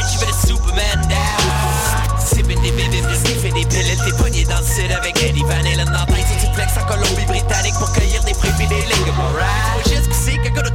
[0.00, 2.18] bitch, but a Superman down.
[2.18, 5.84] Sipping des bébés, sniffing des pilules, t'es pogné dans le sud avec Eddie Van Halen
[5.84, 8.80] dans tête, tu flex en Colombie-Britannique pour cueillir des fruits pis des?
[8.80, 10.70] Faut juste c'est que to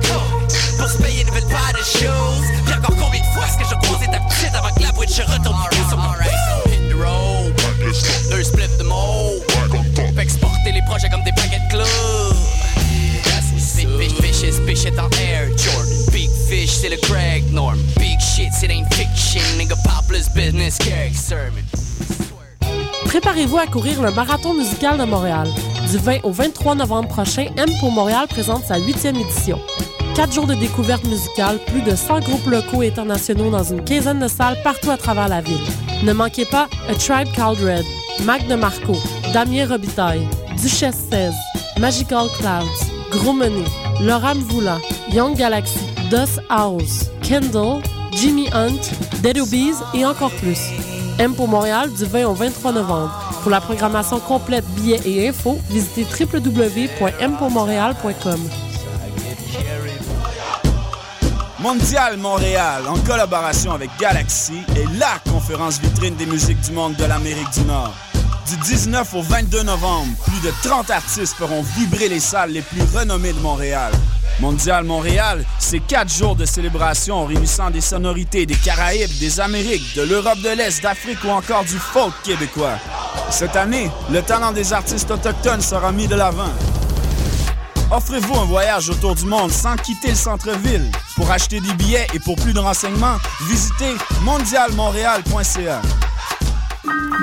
[0.78, 2.46] pour se payer une nouvelle paire de choses.
[2.78, 5.57] Encore combien de fois est-ce que je croisais ta petite avant que la bouche retourne
[5.89, 7.53] sur mon road,
[8.29, 9.42] deux split the mold.
[10.15, 11.85] Fait exporter les projets comme des de clubs.
[13.97, 16.12] Big fish, fish air Jordan.
[16.12, 17.77] Big fish, c'est le Greg Norm.
[17.98, 18.89] Big shit, it ain't
[23.05, 25.47] Préparez-vous à courir le Marathon musical de Montréal.
[25.91, 29.59] Du 20 au 23 novembre prochain, M pour Montréal présente sa huitième édition.
[30.15, 34.17] Quatre jours de découverte musicale, plus de 100 groupes locaux et internationaux dans une quinzaine
[34.17, 35.55] de salles partout à travers la ville.
[36.03, 37.85] Ne manquez pas A Tribe Called Red,
[38.23, 38.95] Mac de Marco,
[39.33, 40.27] Damien Robitaille,
[40.59, 41.31] Duchesse 16,
[41.79, 43.69] Magical Clouds, Gros Menet,
[44.02, 44.79] Laura Mvoula,
[45.13, 47.83] Young Galaxy, Dust House, Kendall,
[48.15, 48.79] Jimmy Hunt,
[49.21, 50.71] Dead Obies et encore plus.
[51.19, 53.13] M pour Montréal du 20 au 23 novembre.
[53.41, 58.39] Pour la programmation complète, billets et infos, visitez www.mpourmontréal.com.
[61.59, 67.05] Mondial Montréal, en collaboration avec Galaxy, est la conférence vitrine des musiques du monde de
[67.05, 67.94] l'Amérique du Nord.
[68.47, 72.83] Du 19 au 22 novembre, plus de 30 artistes feront vibrer les salles les plus
[72.95, 73.91] renommées de Montréal.
[74.39, 80.03] Mondial Montréal, c'est quatre jours de célébration réunissant des sonorités des Caraïbes, des Amériques, de
[80.03, 82.77] l'Europe de l'Est, d'Afrique ou encore du folk québécois.
[83.31, 86.53] Cette année, le talent des artistes autochtones sera mis de l'avant.
[87.89, 90.91] Offrez-vous un voyage autour du monde sans quitter le centre-ville.
[91.16, 95.81] Pour acheter des billets et pour plus de renseignements, visitez mondialmontréal.ca.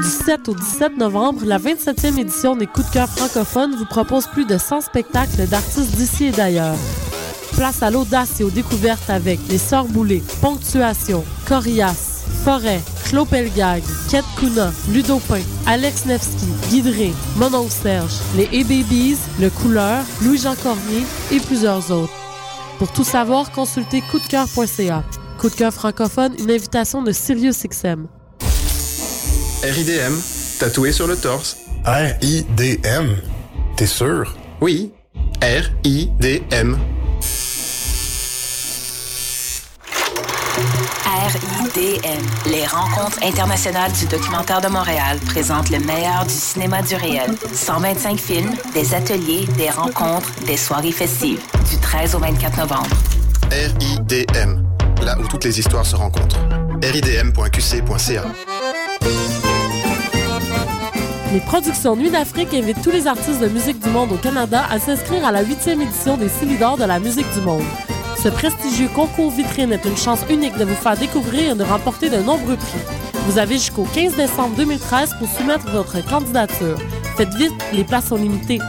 [0.03, 4.27] Du 7 au 17 novembre, la 27e édition des Coups de cœur francophones vous propose
[4.27, 6.77] plus de 100 spectacles d'artistes d'ici et d'ailleurs.
[7.53, 13.83] Place à l'audace et aux découvertes avec Les Sœurs Boulées, Ponctuation, Corias, Forêt, Claude Pelgag,
[14.11, 21.39] Kate Kuna, Ludopin, Alex Nevsky, Guidré, Monon Serge, les A-Babies, Le Couleur, Louis-Jean Cormier et
[21.39, 22.13] plusieurs autres.
[22.79, 25.05] Pour tout savoir, consultez coupdecoeur.ca.
[25.39, 28.09] Coup de cœur francophone, une invitation de Sirius XM.
[29.63, 30.15] RIDM,
[30.59, 31.57] tatoué sur le torse.
[31.85, 33.17] R-I-D-M?
[33.77, 34.35] T'es sûr?
[34.61, 34.93] Oui,
[35.41, 36.79] R-I-D-M.
[41.05, 47.31] RIDM, les rencontres internationales du documentaire de Montréal présentent le meilleur du cinéma du réel.
[47.55, 51.41] 125 films, des ateliers, des rencontres, des soirées festives,
[51.71, 52.97] du 13 au 24 novembre.
[53.51, 54.63] RIDM,
[55.03, 56.39] là où toutes les histoires se rencontrent.
[56.83, 58.25] ridm.qc.ca.
[61.33, 64.79] Les productions Nuit d'Afrique invitent tous les artistes de musique du monde au Canada à
[64.79, 67.63] s'inscrire à la huitième édition des Silidor de la musique du monde.
[68.23, 72.11] Ce prestigieux concours vitrine est une chance unique de vous faire découvrir et de remporter
[72.11, 72.81] de nombreux prix.
[73.27, 76.79] Vous avez jusqu'au 15 décembre 2013 pour soumettre votre candidature.
[77.17, 78.61] Faites vite, les places sont limitées.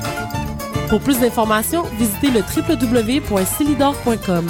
[0.88, 4.47] Pour plus d'informations, visitez le www.silidor.com.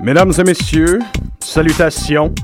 [0.00, 0.98] Mesdames et messieurs,
[1.40, 2.34] salutations.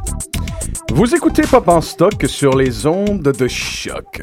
[0.92, 4.22] Vous écoutez Pop en stock sur les ondes de choc.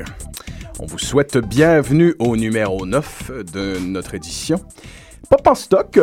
[0.78, 4.59] On vous souhaite bienvenue au numéro 9 de notre édition.
[5.30, 6.00] Pop en stock,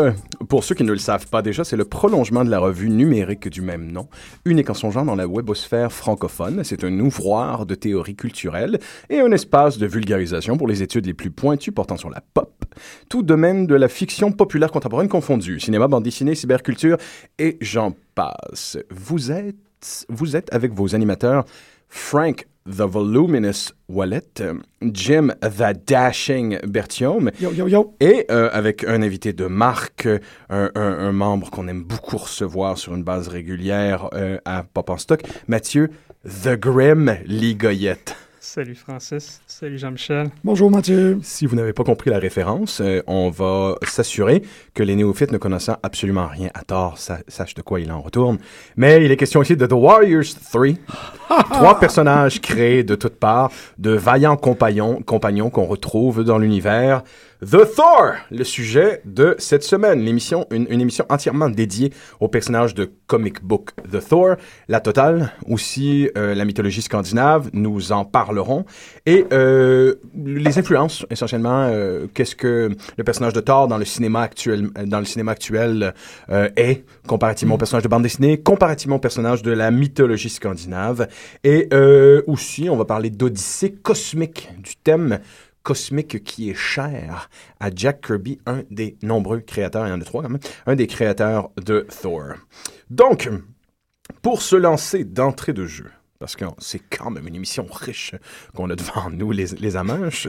[0.49, 3.49] pour ceux qui ne le savent pas déjà, c'est le prolongement de la revue numérique
[3.49, 4.09] du même nom,
[4.47, 6.65] unique en son genre dans la webosphère francophone.
[6.65, 8.81] C'est un ouvroir de théorie culturelle
[9.11, 12.65] et un espace de vulgarisation pour les études les plus pointues portant sur la pop,
[13.11, 16.97] tout domaine de la fiction populaire contemporaine confondue, cinéma, bande dessinée, cyberculture
[17.39, 18.79] et j'en passe.
[18.91, 21.45] Vous êtes, vous êtes avec vos animateurs
[21.89, 24.43] Frank The Voluminous Wallet,
[24.83, 27.95] Jim The Dashing Bertium, Yo, yo, yo.
[28.01, 30.07] et euh, avec un invité de marque,
[30.49, 34.91] un, un- un membre qu'on aime beaucoup recevoir sur une base régulière euh, à Pop
[34.91, 35.91] en Stock, Mathieu
[36.45, 38.15] The Grim Ligoyette.
[38.55, 39.41] Salut Francis.
[39.47, 40.29] Salut Jean-Michel.
[40.45, 41.19] Bonjour Mathieu.
[41.23, 44.43] Si vous n'avez pas compris la référence, euh, on va s'assurer
[44.75, 48.03] que les néophytes ne connaissant absolument rien à tort sa- sachent de quoi il en
[48.03, 48.37] retourne.
[48.77, 50.67] Mais il est question ici de The Warriors 3.
[51.51, 57.05] Trois personnages créés de toutes parts, de vaillants compagnons, compagnons qu'on retrouve dans l'univers.
[57.43, 60.01] The Thor, le sujet de cette semaine.
[60.01, 64.37] L'émission, une, émission entièrement dédiée au personnage de comic book The Thor.
[64.69, 68.65] La totale, aussi euh, la mythologie scandinave, nous en parlerons.
[69.07, 74.21] Et euh, les influences, essentiellement, euh, qu'est-ce que le personnage de Thor dans le cinéma
[74.21, 75.95] actuel, dans le cinéma actuel
[76.31, 81.09] euh, est, comparativement au personnage de bande dessinée, comparativement au personnage de la mythologie scandinave.
[81.43, 85.19] Et euh, aussi, on va parler d'Odyssée cosmique, du thème
[85.63, 87.31] cosmique qui est cher
[87.61, 90.75] à Jack Kirby, un des nombreux créateurs, il y en a trois quand même, un
[90.75, 92.35] des créateurs de Thor.
[92.91, 93.29] Donc,
[94.23, 95.91] pour se lancer d'entrée de jeu,
[96.23, 98.15] parce que c'est quand même une émission riche
[98.55, 100.29] qu'on a devant nous, les, les amanches.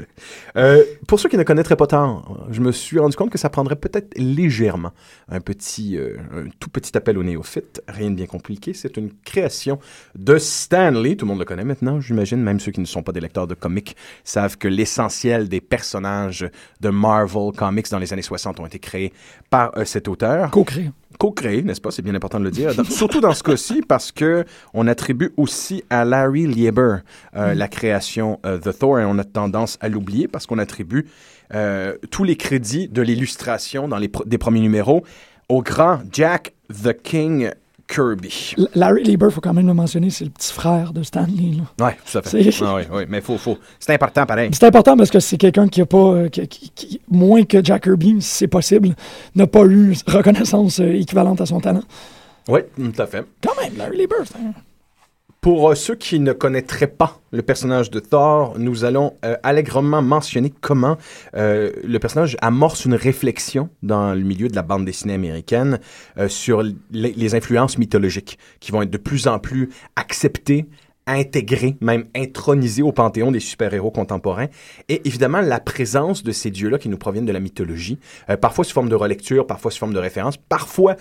[0.58, 3.52] Euh, pour ceux qui ne connaîtraient pas tant, je me suis rendu compte que ça
[3.52, 4.92] prendrait peut-être légèrement
[5.30, 8.74] un petit, euh, un tout petit appel aux néophytes, rien de bien compliqué.
[8.74, 9.78] C'est une création
[10.16, 13.12] de Stanley, tout le monde le connaît maintenant, j'imagine, même ceux qui ne sont pas
[13.12, 16.50] des lecteurs de comics savent que l'essentiel des personnages
[16.82, 19.14] de Marvel Comics dans les années 60 ont été créés
[19.52, 20.50] par euh, cet auteur.
[20.50, 20.90] Co-créé.
[21.18, 21.92] Co-créé, n'est-ce pas?
[21.92, 22.74] C'est bien important de le dire.
[22.76, 26.98] Dans- surtout dans ce cas-ci, parce que on attribue aussi à Larry Lieber
[27.36, 31.06] euh, la création euh, The Thor, et on a tendance à l'oublier parce qu'on attribue
[31.54, 35.04] euh, tous les crédits de l'illustration dans les pr- des premiers numéros
[35.50, 37.52] au grand Jack the King
[37.94, 38.56] Kirby.
[38.76, 41.58] Larry Lieber, faut quand même le mentionner, c'est le petit frère de Stanley.
[41.80, 42.44] Ouais, tout à fait.
[42.52, 43.58] C'est- Ah, oui, oui, mais faut, faut.
[43.80, 44.50] C'est important pareil.
[44.54, 47.64] C'est important parce que c'est quelqu'un qui a pas, euh, qui, qui- qui- moins que
[47.64, 48.96] Jack Kirby, si c'est possible,
[49.36, 51.84] n'a pas eu reconnaissance euh, équivalente à son talent.
[52.48, 53.24] Oui, tout à fait.
[53.42, 54.54] Quand même, Larry Lieber, c'est un-
[55.44, 60.02] Pour euh, ceux qui ne connaîtraient pas le personnage de Thor, nous allons euh, allègrement
[60.02, 60.96] mentionner comment
[61.36, 65.80] euh, le personnage amorce une réflexion dans le milieu de la bande dessinée américaine
[66.30, 70.66] sur les, influences mythologiques qui vont être de plus en plus acceptées
[71.08, 74.48] intégrées, même intronisées au panthéon des super-héros contemporains,
[74.88, 78.00] et évidemment la présence de ces dieux-là qui nous proviennent de la mythologie,
[78.40, 80.96] parfois sous forme de relecture, parfois sous forme de référence, parfois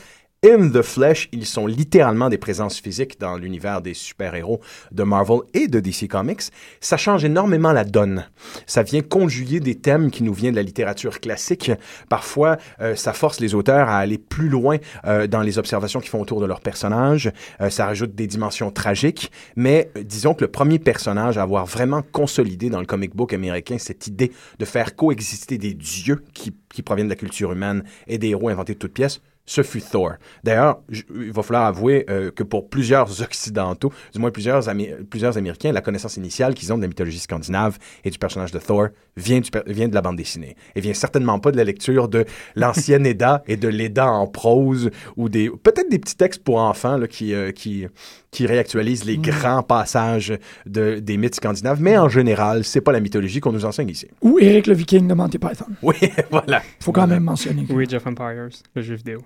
[0.44, 4.60] in the flesh, ils sont littéralement des présences physiques dans l'univers des super-héros
[4.90, 6.42] de Marvel et de DC Comics.
[6.80, 8.26] Ça change énormément la donne.
[8.66, 11.70] Ça vient conjuguer des thèmes qui nous viennent de la littérature classique.
[12.08, 16.10] Parfois, euh, ça force les auteurs à aller plus loin euh, dans les observations qu'ils
[16.10, 17.30] font autour de leurs personnages.
[17.60, 19.30] Euh, ça rajoute des dimensions tragiques.
[19.54, 23.78] Mais disons que le premier personnage à avoir vraiment consolidé dans le comic book américain
[23.78, 28.30] cette idée de faire coexister des dieux qui proviennent de la culture humaine et des
[28.30, 30.12] héros inventés de toutes pièces, ce fut Thor.
[30.44, 35.36] D'ailleurs, il va falloir avouer euh, que pour plusieurs Occidentaux, du moins plusieurs, Amé- plusieurs
[35.36, 38.88] Américains, la connaissance initiale qu'ils ont de la mythologie scandinave et du personnage de Thor
[39.16, 40.54] vient, du per- vient de la bande dessinée.
[40.76, 42.24] Et vient certainement pas de la lecture de
[42.54, 46.96] l'ancienne Edda et de l'Edda en prose ou des peut-être des petits textes pour enfants
[46.96, 47.86] là, qui, euh, qui,
[48.30, 51.82] qui réactualisent les grands passages de, des mythes scandinaves.
[51.82, 54.06] Mais en général, c'est pas la mythologie qu'on nous enseigne ici.
[54.22, 55.66] Ou Eric le Viking de Monty Python.
[55.82, 55.96] Oui,
[56.30, 56.62] voilà.
[56.80, 57.66] Faut quand même mentionner.
[57.70, 59.18] Oui, Jeff Empires, le jeu vidéo.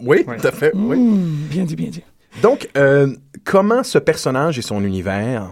[0.00, 0.72] Oui, tout à fait.
[0.74, 0.98] oui.
[0.98, 2.02] Mmh, bien dit, bien dit.
[2.42, 3.14] Donc, euh,
[3.44, 5.50] comment ce personnage et son univers,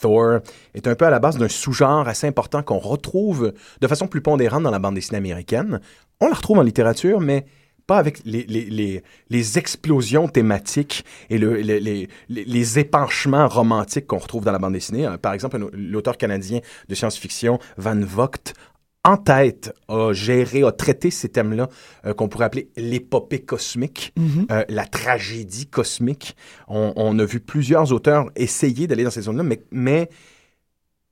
[0.00, 0.40] Thor,
[0.74, 4.20] est un peu à la base d'un sous-genre assez important qu'on retrouve de façon plus
[4.20, 5.80] pondérante dans la bande dessinée américaine?
[6.20, 7.46] On la retrouve en littérature, mais
[7.86, 14.18] pas avec les, les, les, les explosions thématiques et le, les, les, épanchements romantiques qu'on
[14.18, 15.06] retrouve dans la bande dessinée.
[15.06, 16.58] Euh, Par exemple, l'auteur canadien
[16.88, 18.54] de science-fiction, Van Vogt,
[19.06, 21.68] en tête, a géré, a traité ces thèmes-là
[22.04, 24.46] euh, qu'on pourrait appeler l'épopée cosmique, Mhm.
[24.50, 26.36] euh, la tragédie cosmique.
[26.68, 30.10] On, on a vu plusieurs auteurs essayer d'aller dans ces zones-là, mais, mais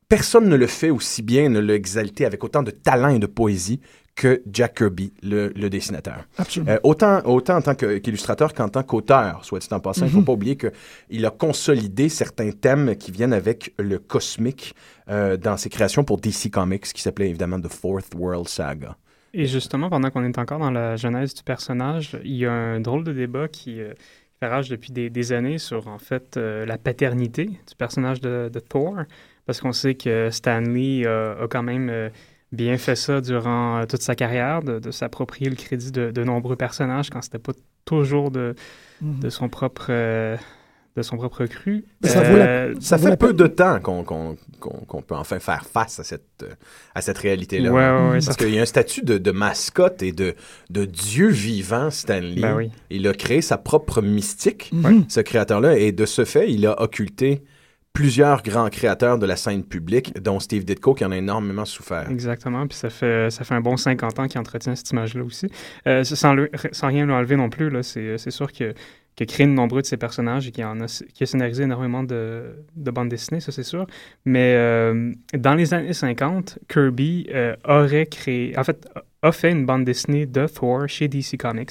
[0.08, 3.26] personne ne le fait aussi bien, ne l'a exalté avec autant de talent et de
[3.26, 3.80] poésie
[4.14, 6.24] que Jack Kirby, le, le dessinateur.
[6.38, 6.70] Absolument.
[6.72, 10.02] Euh, autant, autant en tant qu'illustrateur qu'en tant qu'auteur, soit dit en passant.
[10.02, 10.24] Il ne faut Mhm.
[10.24, 14.74] pas oublier qu'il a consolidé certains thèmes qui viennent avec le cosmique
[15.08, 18.96] euh, dans ses créations pour DC Comics, qui s'appelait évidemment The Fourth World Saga.
[19.32, 22.78] Et justement, pendant qu'on est encore dans la genèse du personnage, il y a un
[22.80, 23.94] drôle de débat qui euh,
[24.38, 28.48] fait rage depuis des, des années sur, en fait, euh, la paternité du personnage de,
[28.52, 28.94] de Thor,
[29.44, 32.08] parce qu'on sait que Stanley a quand même euh,
[32.54, 36.24] bien fait ça durant euh, toute sa carrière, de, de s'approprier le crédit de, de
[36.24, 37.52] nombreux personnages quand c'était pas
[37.84, 38.54] toujours de,
[39.02, 39.20] Mhm.
[39.20, 39.86] de son propre...
[39.90, 40.36] euh,
[40.96, 41.84] de son propre cru.
[42.04, 43.36] Ça la- Euh, Ça fait peu peine.
[43.36, 46.44] de temps qu'on qu'on- qu'on- qu'on peut enfin faire face à cette,
[46.94, 47.72] à cette réalité-là.
[47.72, 50.36] Ouais, ouais, ouais, ça Parce qu'il y a un statut de, de mascotte et de,
[50.70, 52.40] de dieu vivant, Stanley.
[52.40, 52.70] Ben oui.
[52.90, 55.06] Il a créé sa propre mystique, Mhm.
[55.08, 57.42] ce créateur-là, et de ce fait, il a occulté
[57.94, 62.10] plusieurs grands créateurs de la scène publique, dont Steve Ditko, qui en a énormément souffert.
[62.10, 65.46] Exactement, puis ça fait, ça fait un bon 50 ans qu'il entretient cette image-là aussi.
[65.86, 66.34] Euh, sans,
[66.72, 68.74] sans rien lui enlever non plus, là, c'est, sûr que,
[69.16, 70.74] que crée de nombreux de ses personnages et qui, a,
[71.14, 73.86] qui a scénarisé énormément de, de bandes dessinées, ça c'est sûr.
[74.24, 78.88] Mais euh, dans les années 50, Kirby euh, aurait créé, en fait,
[79.22, 81.70] a fait une bande dessinée de Thor chez DC Comics.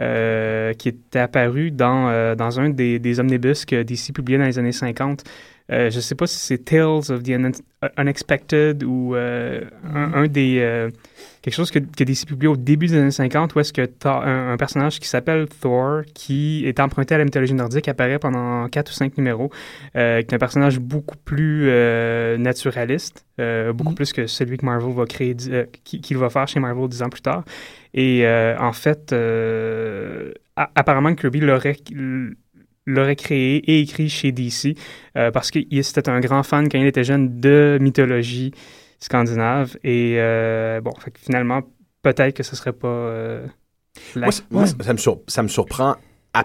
[0.00, 4.44] Euh, qui était apparue dans, euh, dans un des, des omnibus que DC publiait dans
[4.46, 5.24] les années 50.
[5.72, 7.62] Euh, je ne sais pas si c'est Tales of the Unex-
[7.96, 10.58] Unexpected ou euh, un, un des.
[10.58, 10.90] euh,
[11.40, 14.52] quelque chose que, que DC publiait au début des années 50, où est-ce que un,
[14.52, 18.90] un personnage qui s'appelle Thor, qui est emprunté à la mythologie nordique, apparaît pendant 4
[18.90, 19.48] ou 5 numéros,
[19.94, 21.66] qui est un personnage beaucoup plus
[22.38, 23.24] naturaliste,
[23.74, 25.34] beaucoup plus que celui que Marvel va créer,
[25.84, 27.44] qu'il va faire chez Marvel dix ans plus tard.
[27.94, 31.76] Et euh, en fait, euh, apparemment Kirby l'aurait
[32.86, 34.76] l'aurait créé et écrit chez DC
[35.16, 38.52] euh, parce que c'était un grand fan quand il était jeune de mythologie
[39.00, 40.16] scandinave et
[40.82, 41.62] bon fait que finalement
[42.02, 43.40] peut-être que ce serait pas
[44.16, 45.94] la- Moi, ça, me sur- ça me surprend,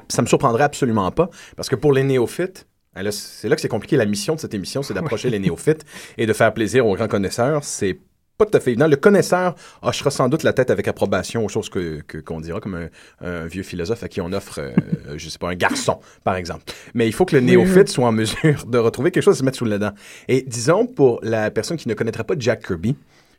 [0.07, 3.67] ça me surprendrait absolument pas, parce que pour les néophytes, là, c'est là que c'est
[3.67, 3.97] compliqué.
[3.97, 5.83] La mission de cette émission, c'est d'approcher les néophytes
[6.17, 7.63] et de faire plaisir aux grands connaisseurs.
[7.63, 7.97] C'est
[8.39, 8.88] pas tout à fait évident.
[8.88, 12.75] Le connaisseur hochera sans doute la tête avec approbation aux choses que qu'on dira comme
[12.75, 12.88] un,
[13.19, 14.72] un vieux philosophe à qui on offre, euh,
[15.17, 16.63] je sais pas, un garçon, par exemple.
[16.93, 19.43] Mais il faut que le néophyte soit en mesure de retrouver quelque chose à se
[19.43, 19.91] mettre sous le dent.
[20.29, 22.96] Et disons, pour la personne qui ne connaîtrait pas Jack Kirby,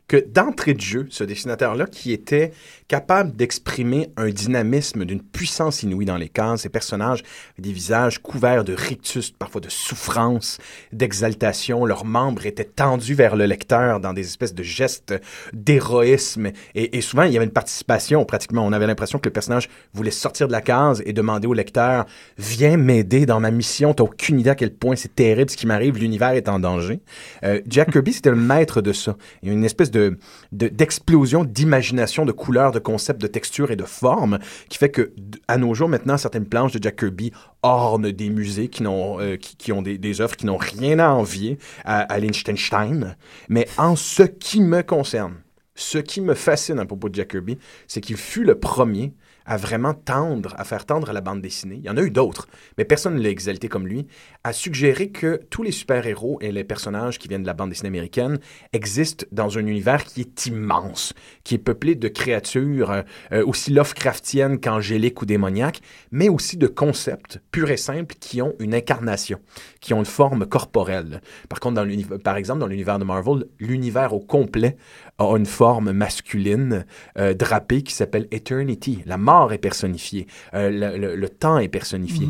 [0.07, 2.51] que d'entrée de jeu, ce dessinateur-là qui était
[2.87, 7.23] capable d'exprimer un dynamisme d'une puissance inouïe dans les cases, ces personnages
[7.57, 10.57] des visages couverts de rictus, parfois de souffrance,
[10.91, 15.13] d'exaltation, leurs membres étaient tendus vers le lecteur dans des espèces de gestes
[15.53, 19.69] d'héroïsme et, souvent il y avait une participation pratiquement, on avait l'impression que le personnage
[19.93, 22.05] voulait sortir de la case et demander au lecteur
[22.37, 25.67] «Viens m'aider dans ma mission, t'as aucune idée à quel point c'est terrible ce qui
[25.67, 26.99] m'arrive, l'univers est en danger.
[27.43, 29.15] Euh, Jack Kirby, c'était le maître de ça.
[29.43, 30.17] Une espèce de
[30.51, 35.13] de- d'explosion d'imagination, de couleurs, de concepts, de textures et de formes qui fait que,
[35.47, 37.31] à nos jours, maintenant, certaines planches de Jack Kirby
[37.61, 39.37] ornent des musées qui, euh,
[39.73, 43.15] ont des, des œuvres qui n'ont rien à envier à, à Liechtenstein.
[43.49, 45.35] Mais en ce qui me concerne,
[45.75, 47.57] ce qui me fascine à propos de Jack Kirby,
[47.87, 49.13] c'est qu'il fut le premier
[49.45, 51.75] à vraiment tendre, à faire tendre la bande dessinée.
[51.77, 54.07] Il y en a eu d'autres, mais personne ne l'a exalté comme lui,
[54.43, 57.89] à suggérer que tous les super-héros et les personnages qui viennent de la bande dessinée
[57.89, 58.39] américaine
[58.73, 63.71] existent dans un univers qui est immense, qui est peuplé de créatures euh, euh, aussi
[63.71, 65.81] Lovecraftiennes qu'angéliques ou démoniaques,
[66.11, 69.39] mais aussi de concepts purs et simples qui ont une incarnation,
[69.79, 71.21] qui ont une forme corporelle.
[71.49, 71.83] Par contre,
[72.23, 74.77] par exemple, dans l'univers de Marvel, l'univers au complet
[75.17, 76.85] a une forme masculine
[77.17, 79.03] euh, drapée qui s'appelle Eternity.
[79.05, 82.29] La mort est personnifiée, euh, le, le- le temps est personnifié.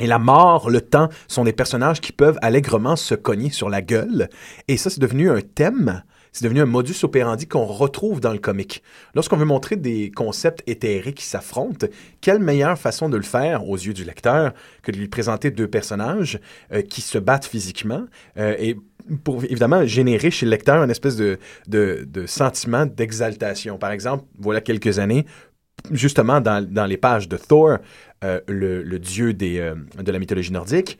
[0.00, 3.82] Et la mort, le temps, sont des personnages qui peuvent allègrement se cogner sur la
[3.82, 4.28] gueule.
[4.68, 6.04] Et ça, c'est devenu un thème.
[6.38, 8.84] C'est devenu un modus operandi qu'on retrouve dans le comic.
[9.16, 11.88] Lorsqu'on veut montrer des concepts éthérés qui s'affrontent,
[12.20, 14.52] quelle meilleure façon de le faire aux yeux du lecteur
[14.84, 16.38] que de lui présenter deux personnages
[16.72, 18.04] euh, qui se battent physiquement
[18.36, 18.76] euh, et
[19.24, 21.38] pour évidemment générer chez le lecteur une espèce de,
[22.26, 23.76] sentiment d'exaltation.
[23.76, 25.26] Par exemple, voilà quelques années,
[25.90, 27.78] justement dans, les pages de Thor,
[28.22, 29.74] euh, le, dieu de
[30.06, 30.98] la mythologie nordique,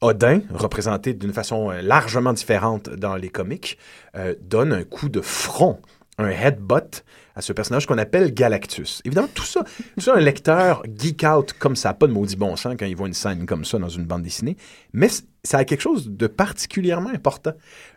[0.00, 3.78] Odin, représenté d'une façon euh, largement différente dans les comics,
[4.16, 5.80] euh, donne un coup de front,
[6.18, 9.02] un headbutt à ce personnage qu'on appelle Galactus.
[9.04, 12.56] Évidemment, tout ça, tout ça un lecteur geek out comme ça, pas de maudit bon
[12.56, 14.56] sens quand il voit une scène comme ça dans une bande dessinée,
[14.92, 15.08] mais
[15.44, 17.52] ça a quelque chose de particulièrement important.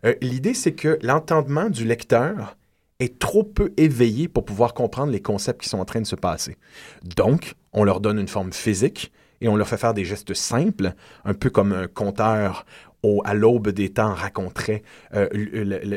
[0.06, 2.58] Euh, L'idée, c'est que l'entendement du lecteur
[3.00, 6.18] est trop peu éveillé pour pouvoir comprendre les concepts qui sont en train de se
[6.18, 6.58] passer.
[7.16, 9.12] Donc, on leur donne une forme physique
[9.42, 10.94] et on leur fait faire des gestes simples,
[11.26, 12.66] un peu comme un conteur
[13.04, 14.84] au- à l'aube des temps raconterait
[15.16, 15.28] euh,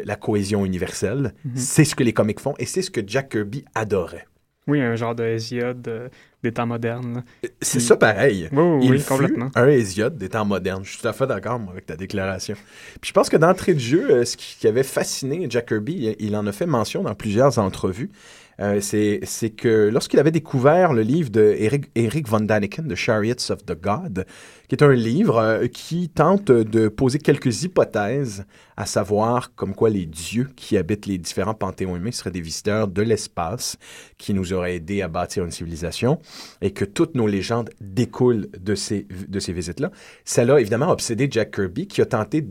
[0.05, 1.35] la cohésion universelle.
[1.45, 1.53] Mhm.
[1.57, 4.27] C'est ce que les comics font et c'est ce que Jack Kirby adorait.
[4.69, 6.09] Oui, un genre de Hésiode euh,
[6.45, 7.15] des temps modernes.
[7.43, 7.49] là.
[7.61, 8.49] C'est ça pareil.
[8.53, 9.51] Oui, oui, Il oui, complètement.
[9.57, 10.85] un Hésiode des temps modernes.
[10.85, 12.55] Je suis tout à fait d'accord avec ta déclaration.
[13.01, 16.37] Puis je pense que d'entrée de jeu, euh, ce qui avait fasciné Jack Kirby, il
[16.37, 18.11] en a fait mention dans plusieurs entrevues,
[18.61, 23.50] euh, c'est que lorsqu'il avait découvert le livre de Eric, Eric von Daniken, The Chariots
[23.50, 24.26] of the God,
[24.68, 28.44] qui est un livre euh, qui tente de poser quelques hypothèses,
[28.76, 32.88] à savoir comme quoi les dieux qui habitent les différents panthéons humains seraient des visiteurs
[32.88, 33.76] de l'espace
[34.18, 36.18] qui nous auraient aidés à bâtir une civilisation
[36.61, 39.90] et que toutes nos légendes découlent de ces, de ces visites-là.
[40.25, 42.44] Ça l'a évidemment obsédé Jack Kirby qui a tenté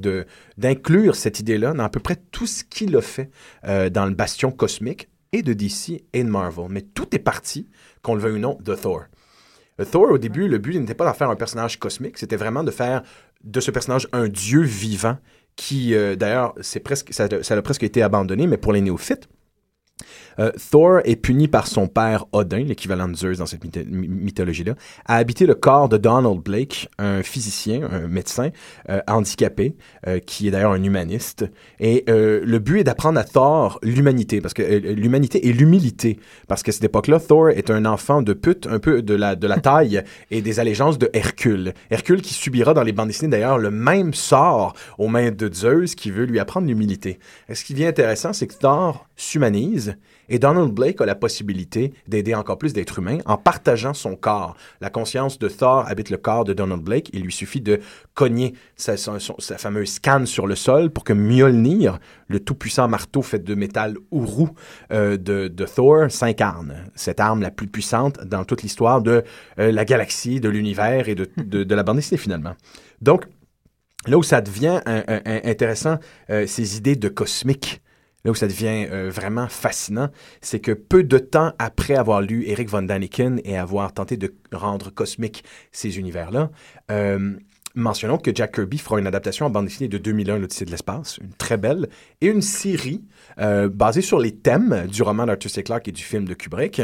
[0.57, 3.29] d'inclure cette idée-là dans à peu près tout ce qu'il a fait
[3.65, 6.65] euh, dans le bastion cosmique et de DC et de Marvel.
[6.69, 7.69] Mais tout est parti,
[8.01, 9.03] qu'on le veuille ou non, de Thor.
[9.79, 12.63] Euh, Thor, au début, le but n'était pas d'en faire un personnage cosmique, c'était vraiment
[12.63, 13.03] de faire
[13.43, 15.17] de ce personnage un dieu vivant
[15.55, 19.27] qui, euh, d'ailleurs, c'est presque, ça, ça a presque été abandonné, mais pour les néophytes,
[20.39, 24.07] euh, Thor est puni par son père Odin, l'équivalent de Zeus dans cette mytho- my-
[24.07, 28.49] mythologie-là, à habiter le corps de Donald Blake, un physicien, un médecin
[28.89, 29.75] euh, handicapé,
[30.07, 31.45] euh, qui est d'ailleurs un humaniste.
[31.79, 36.19] Et euh, le but est d'apprendre à Thor l'humanité, parce que euh, l'humanité et l'humilité,
[36.47, 40.03] parce qu'à cette époque-là, Thor est un enfant de pute, un peu de la, taille
[40.31, 41.73] et des allégeances de Hercule.
[41.89, 45.95] Hercule qui subira dans les bandes dessinées d'ailleurs le même sort aux mains de Zeus
[45.95, 47.19] qui veut lui apprendre l'humilité.
[47.53, 49.95] Ce qui devient intéressant, c'est que Thor s'humanise
[50.29, 54.55] et Donald Blake a la possibilité d'aider encore plus d'êtres humains en partageant son corps.
[54.79, 57.09] La conscience de Thor habite le corps de Donald Blake.
[57.13, 57.79] Il lui suffit de
[58.13, 63.55] cogner sa, fameuse canne sur le sol pour que Mjolnir, le tout-puissant marteau fait de
[63.55, 64.47] métal Uru
[64.91, 66.91] euh, de, Thor, s'incarne.
[66.95, 69.23] Cette arme la plus puissante dans toute l'histoire de
[69.59, 72.55] euh, la galaxie, de l'univers et de, la bande dessinée finalement.
[73.01, 73.25] Donc,
[74.07, 75.99] là où ça devient intéressant,
[76.29, 77.81] euh, ces idées de cosmique,
[78.23, 80.09] là où ça devient euh, vraiment fascinant,
[80.41, 84.33] c'est que peu de temps après avoir lu Eric von Daniken et avoir tenté de
[84.51, 86.51] rendre cosmique ces univers-là,
[86.91, 87.33] euh,
[87.73, 91.17] mentionnons que Jack Kirby fera une adaptation en bande dessinée de 2001, l'Odyssée de l'espace,
[91.17, 91.87] une très belle,
[92.19, 93.03] et une série
[93.39, 95.63] euh, basée sur les thèmes du roman d'Arthur C.
[95.63, 96.81] Clarke et du film de Kubrick,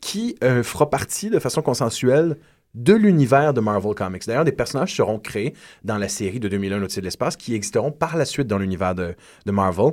[0.00, 2.38] qui fera partie de façon consensuelle
[2.74, 4.26] de l'univers de Marvel Comics.
[4.26, 5.52] D'ailleurs, des personnages seront créés
[5.84, 8.94] dans la série de 2001 l'Odyssée de l'espace qui existeront par la suite dans l'univers
[8.94, 9.14] de
[9.46, 9.92] Marvel.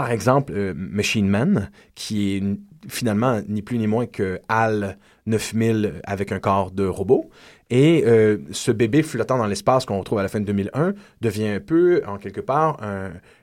[0.00, 2.42] Par exemple, euh, Machine Man, qui est
[2.88, 7.28] finalement ni plus ni moins que HAL 9000 avec un corps de robot.
[7.68, 11.48] Et euh, ce bébé flottant dans l'espace qu'on retrouve à la fin de 2001 devient
[11.48, 12.78] un peu, en quelque part,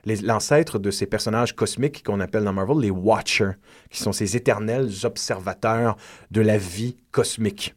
[0.04, 3.52] l'ancêtre de ces personnages cosmiques qu'on appelle dans Marvel les Watchers,
[3.88, 5.96] qui sont ces éternels observateurs
[6.32, 7.76] de la vie cosmique.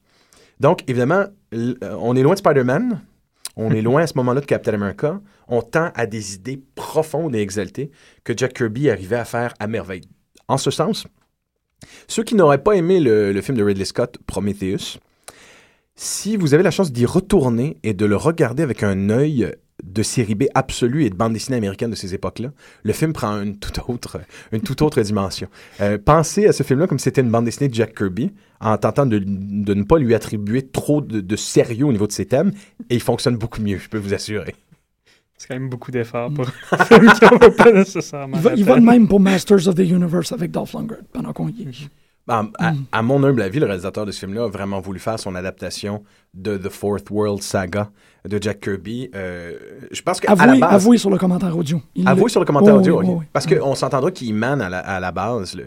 [0.60, 3.00] Donc, évidemment, euh, on est loin de Spider-Man,
[3.58, 5.20] on est loin à ce moment-là de Captain America,
[5.52, 7.92] on tend à des idées profondes et exaltées
[8.24, 10.08] que Jack Kirby arrivait à faire à merveille.
[10.48, 11.06] En ce sens,
[12.08, 14.98] ceux qui n'auraient pas aimé le, film de Ridley Scott, Prometheus,
[15.96, 19.54] si vous avez la chance d'y retourner et de le regarder avec un œil
[19.84, 22.52] de série B absolue et de bande dessinée américaine de ces époques-là,
[22.84, 25.50] le film prend une toute autre, une autre dimension.
[25.82, 28.78] Euh, pensez à ce film-là comme si c'était une bande dessinée de Jack Kirby, en
[28.78, 32.26] tentant de, de ne pas lui attribuer trop de, de sérieux au niveau de ses
[32.26, 32.54] thèmes,
[32.90, 34.56] et il fonctionne beaucoup mieux, je peux vous assurer.
[35.42, 38.38] C'est quand même beaucoup d'efforts pour un film qui pas nécessairement.
[38.38, 41.34] Il va, il va de même pour Masters of the Universe avec Dolph Lundgren pendant
[41.34, 41.90] qu'on y est.
[42.28, 45.20] À, à- à mon humble avis, le réalisateur de ce film-là a vraiment voulu faire
[45.20, 46.04] son adaptation
[46.36, 47.90] de The Fourth World Saga
[48.28, 49.10] de Jack Kirby.
[49.16, 49.58] Euh,
[49.92, 50.74] je pense qu'à la Avouez, base...
[50.74, 51.82] avouez sur le commentaire audio.
[51.96, 53.12] Il Avouez le- sur le commentaire Oh, audio, oui, ok.
[53.12, 53.26] oui, oui.
[53.34, 55.58] Parce qu'on s'entendra qu'il man à la, à la base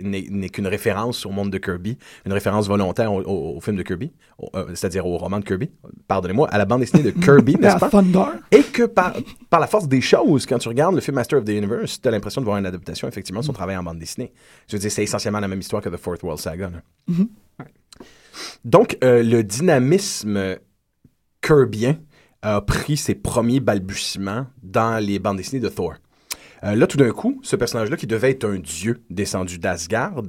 [0.00, 3.76] n'est n'est qu'une référence au monde de Kirby, une référence volontaire au, au- au film
[3.76, 4.12] de Kirby,
[4.54, 5.70] euh, c'est-à-dire au roman de Kirby,
[6.08, 7.88] pardonnez-moi, à la bande dessinée de Kirby, n'est-ce À pas?
[7.90, 8.24] Thunder.
[8.50, 9.14] Et que par,
[9.50, 12.08] par la force des choses, quand tu regardes le film Master of the Universe, tu
[12.08, 14.32] as l'impression de voir une adaptation, effectivement, de son travail en bande dessinée.
[14.68, 16.70] Je veux dire, c'est essentiellement la même histoire que The Fourth World Saga.
[16.70, 16.82] là.
[17.08, 17.28] Mhm.
[18.64, 20.56] Donc, euh, le dynamisme
[21.46, 21.98] kirbien
[22.42, 25.94] a pris ses premiers balbutiements dans les bandes dessinées de Thor.
[26.64, 30.22] Euh, là, tout d'un coup, ce personnage-là, qui devait être un dieu descendu d'Asgard,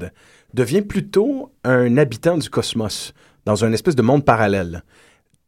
[0.53, 3.13] devient plutôt un habitant du cosmos,
[3.45, 4.83] dans un espèce de monde parallèle.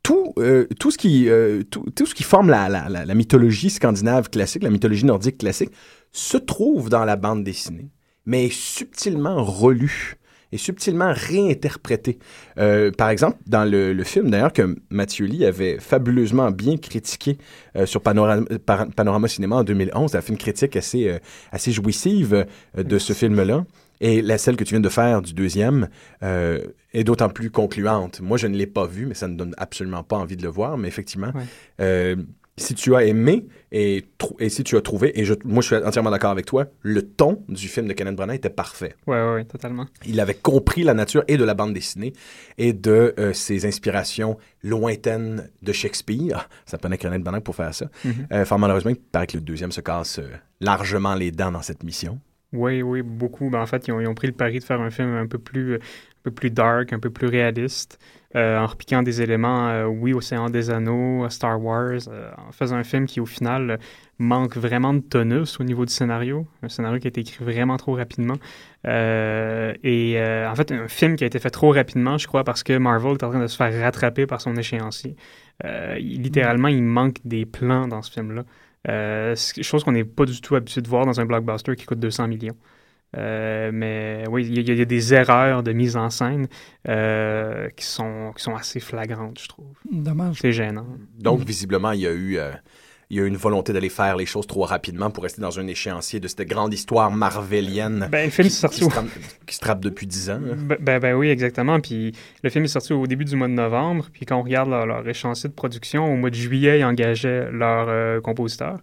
[0.02, 5.06] Tout, euh, ce, qui, euh, tout, ce qui forme la mythologie scandinave classique, la mythologie
[5.06, 5.72] nordique classique,
[6.12, 7.92] se trouve dans la bande dessinée,
[8.26, 10.19] mais est subtilement relu
[10.52, 12.20] et subtilement réinterprété.
[12.58, 17.38] Euh, par exemple, dans le, le film, d'ailleurs, que Mathieu Lee avait fabuleusement bien critiqué
[17.76, 18.46] euh, sur Panorama,
[18.96, 21.20] Panorama Cinéma en 2011, il a fait une critique assez, euh,
[21.52, 22.46] assez jouissive
[22.78, 23.66] de ce film-là.
[24.02, 25.90] Et la celle que tu viens de faire du deuxième
[26.24, 26.60] euh,
[26.94, 28.22] est d'autant plus concluante.
[28.22, 30.48] Moi, je ne l'ai pas vu, mais ça ne donne absolument pas envie de le
[30.48, 30.78] voir.
[30.78, 31.44] Mais effectivement, Ouais.
[31.82, 32.16] euh,
[32.60, 34.06] si tu as aimé et,
[34.50, 37.44] si tu as trouvé, et je, moi je suis entièrement d'accord avec toi, le ton
[37.48, 38.96] du film de Kenneth Branagh était parfait.
[39.08, 39.86] Ouais, ouais, ouais, totalement.
[40.06, 42.14] Il avait compris la nature et de la bande dessinée
[42.58, 46.50] et de euh, ses inspirations lointaines de Shakespeare.
[46.66, 47.88] Ça prenait Kenneth Branagh pour faire ça.
[48.32, 51.62] Euh, fort malheureusement, il paraît que le deuxième se casse euh, largement les dents dans
[51.62, 52.20] cette mission.
[52.52, 53.50] Oui, oui, beaucoup.
[53.50, 55.76] Ben, en fait, ils ont, pris le pari de faire un film un peu plus,
[55.76, 55.80] un
[56.24, 58.00] peu plus dark, un peu plus réaliste,
[58.36, 62.78] euh, en repiquant des éléments, euh, oui, Océan des Anneaux, Star Wars, euh, en faisant
[62.78, 63.78] un film qui, au final, euh,
[64.20, 66.46] manque vraiment de tonus au niveau du scénario.
[66.62, 68.36] Un scénario qui a été écrit vraiment trop rapidement.
[68.86, 72.44] Euh, et euh, en fait, un film qui a été fait trop rapidement, je crois,
[72.44, 75.16] parce que Marvel est en train de se faire rattraper par son échéancier.
[75.66, 78.44] Euh, littéralement, il manque des plans dans ce film-là.
[78.88, 82.00] Euh, chose qu'on n'est pas du tout habitué de voir dans un blockbuster qui coûte
[82.00, 82.56] 200 millions.
[83.18, 86.48] Euh, mais oui, il y, a- il y a des erreurs de mise en scène
[86.88, 89.74] euh, qui, sont, qui sont assez flagrantes, je trouve.
[89.92, 90.38] Dommage.
[90.40, 90.86] C'est gênant.
[91.18, 92.52] Donc, visiblement, il y a eu, euh,
[93.12, 95.60] il y a eu une volonté d'aller faire les choses trop rapidement pour rester dans
[95.60, 98.90] un échéancier de cette grande histoire marvelienne Ben, le film qui, est sorti qui au-
[98.90, 99.10] se trame-
[99.48, 100.40] qui se trappe depuis dix ans.
[100.40, 100.54] là.
[100.56, 101.80] Ben, ben, ben oui, exactement.
[101.80, 102.12] Puis
[102.44, 104.08] le film est sorti au début du mois de novembre.
[104.14, 107.50] Puis quand on regarde leur, leur échéancier de production, au mois de juillet, ils engageaient
[107.52, 108.80] leur euh, compositeur.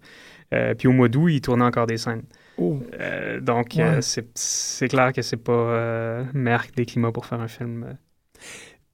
[0.54, 2.22] Euh, puis au mois d'août, ils tournaient encore des scènes.
[2.58, 2.80] Oh.
[3.00, 3.82] Euh, donc, Ouais.
[3.82, 7.96] euh, c'est- clair que c'est pas euh, que des climats pour faire un film.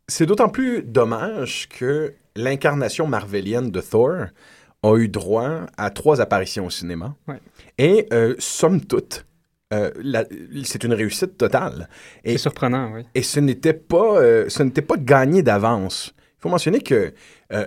[0.09, 4.27] C'est d'autant plus dommage que l'incarnation marvelienne de Thor
[4.83, 7.15] a eu droit à trois apparitions au cinéma.
[7.29, 7.41] Ouais.
[7.79, 9.25] Et, euh, somme toute,
[9.73, 9.91] euh,
[10.65, 11.89] c'est une réussite totale.
[12.25, 13.03] Et, C'est surprenant, oui.
[13.15, 16.15] et ce n'était pas, euh, ce n'était pas gagné d'avance.
[16.39, 17.15] Il faut mentionner que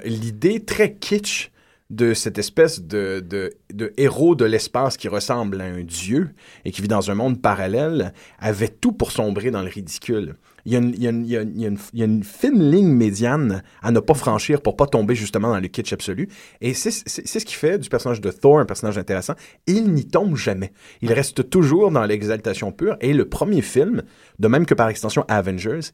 [0.04, 1.52] l'idée très kitsch
[1.90, 6.32] de cette espèce de, de, de héros de l'espace qui ressemble à un dieu
[6.66, 10.36] et qui vit dans un monde parallèle avait tout pour sombrer dans le ridicule.
[10.66, 15.50] Il y a une, fine ligne médiane à ne pas franchir pour pas tomber justement
[15.50, 16.28] dans le kitsch absolu.
[16.60, 19.36] Et c'est ce qui fait du personnage de Thor un personnage intéressant.
[19.68, 20.72] Il n'y tombe jamais.
[21.02, 22.98] Il reste toujours dans l'exaltation pure.
[23.00, 24.04] Et le premier film,
[24.40, 25.92] de même que par extension Avengers,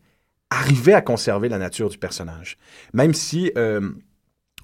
[0.50, 2.58] arrivait à conserver la nature du personnage.
[2.94, 3.92] Même si euh,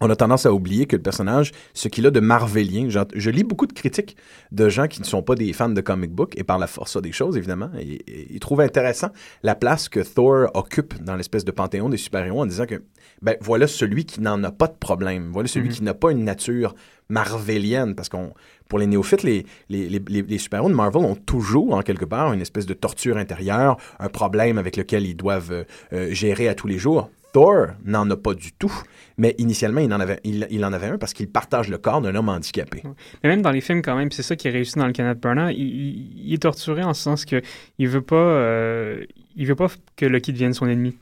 [0.02, 3.44] on a tendance à oublier que le personnage, ce qu'il a de marvelien, je lis
[3.44, 4.16] beaucoup de critiques
[4.52, 7.02] de gens qui ne sont pas des fans de comic book, et par la force
[7.02, 9.10] des choses, évidemment, et, et ils trouvent intéressant
[9.44, 12.82] la place que Thor occupe dans l'espèce de panthéon des super-héros en disant que,
[13.22, 15.74] ben, voilà celui qui n'en a pas de problème, voilà celui Mhm.
[15.74, 16.76] qui n'a pas une nature
[17.10, 18.34] marvelienne, parce qu'on,
[18.70, 22.06] pour les néophytes, les, les, les, les- les super-héros de Marvel ont toujours, en quelque
[22.06, 26.48] part, une espèce de torture intérieure, un problème avec lequel ils doivent euh, euh, gérer
[26.50, 27.10] à tous les jours.
[27.34, 28.74] Thor n'en a pas du tout,
[29.18, 32.16] mais initialement, il en avait, il, en avait un parce qu'il partage le corps d'un
[32.16, 32.84] homme handicapé.
[33.24, 35.20] Mais même dans les films, quand même, c'est ça qui est réussi dans le Kenneth
[35.20, 35.56] Branagh.
[35.56, 37.42] Il, est torturé en ce sens que
[37.78, 39.06] il veut pas, euh,
[39.38, 40.96] veut pas que Loki devienne son ennemi.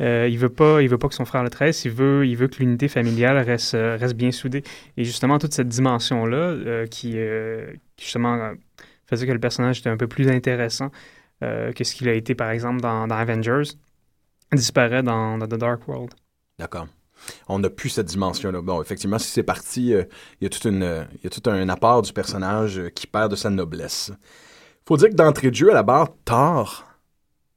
[0.00, 1.84] Euh, il veut pas, il veut pas que son frère le tresse.
[1.84, 4.62] Il veut, il veut que l'unité familiale reste, euh, reste bien soudée.
[4.96, 7.16] Et justement, toute cette dimension-là, euh, qui,
[7.98, 8.52] justement
[9.06, 10.90] faisait que le personnage était un peu plus intéressant
[11.40, 13.62] que ce qu'il a été, par exemple, dans Avengers,
[14.56, 16.14] disparaît dans, The Dark World.
[16.58, 16.86] D'accord.
[17.48, 18.62] On n'a plus cette dimension-là.
[18.62, 20.04] Bon, effectivement, si c'est parti, euh,
[20.40, 23.30] il y, a toute une, il y tout un apport du personnage euh, qui perd
[23.30, 24.10] de sa noblesse.
[24.86, 26.86] faut dire que d'entrée de jeu, à la barre, Thor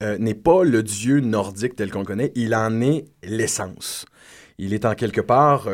[0.02, 4.06] euh, n'est pas le dieu nordique tel qu'on le connaît, il en est l'essence.
[4.58, 5.70] Il est en quelque part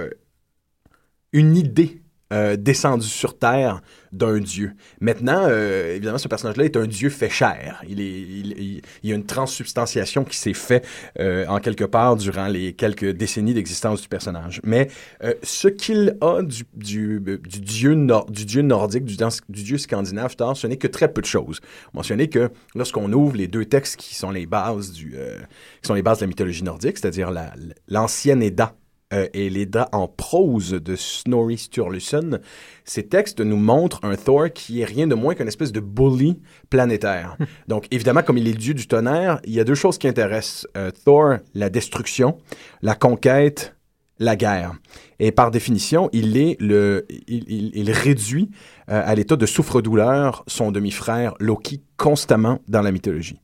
[1.34, 4.74] une idée euh, descendue sur Terre d'un dieu.
[5.02, 7.82] Maintenant, euh, évidemment, ce personnage-là est un dieu fait chair.
[7.88, 10.88] Il, est, il, il- il y a une transsubstantiation qui s'est faite
[11.20, 14.62] euh, en quelque part durant les quelques décennies d'existence du personnage.
[14.64, 14.90] Mais
[15.24, 17.96] euh, ce qu'il a du, du, du dieu
[18.30, 19.18] du dieu nordique, du,
[19.64, 21.60] dieu scandinave, ce n'est que très peu de choses.
[21.94, 25.38] Mentionner que lorsqu'on ouvre les deux textes qui sont les bases du, euh,
[25.82, 27.54] qui sont les bases de la mythologie nordique, c'est-à-dire la-
[27.88, 28.76] l'ancienne Edda
[29.14, 32.40] euh, et l'Edda en prose de Snorri Sturluson,
[32.86, 36.40] ces textes nous montrent un Thor qui est rien de moins qu'une espèce de bully
[36.70, 37.38] planétaire.
[37.68, 40.08] Donc, évidemment, comme il est le dieu du tonnerre, il y a deux choses qui
[40.08, 42.38] intéressent euh, Thor, la destruction,
[42.82, 43.76] la conquête,
[44.20, 44.74] la guerre.
[45.20, 48.50] Et par définition, il est le, il, il- il réduit
[48.90, 53.40] euh, à l'état de souffre-douleur son demi-frère Loki constamment dans la mythologie.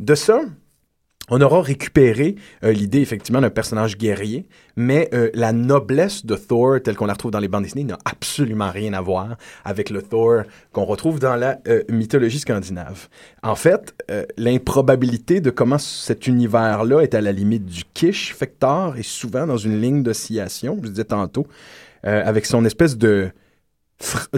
[0.00, 0.40] De ça,
[1.28, 6.80] on aura récupéré euh, l'idée effectivement d'un personnage guerrier, mais euh, la noblesse de Thor,
[6.82, 10.02] telle qu'on la retrouve dans les bandes dessinées, n'a absolument rien à voir avec le
[10.02, 13.08] Thor qu'on retrouve dans la euh, mythologie scandinave.
[13.42, 13.94] En fait,
[14.36, 19.02] l'improbabilité de comment cet univers-là est à la limite du kitsch fait que Thor est
[19.02, 21.46] souvent dans une ligne d'oscillation, je disais tantôt,
[22.02, 23.30] avec son espèce de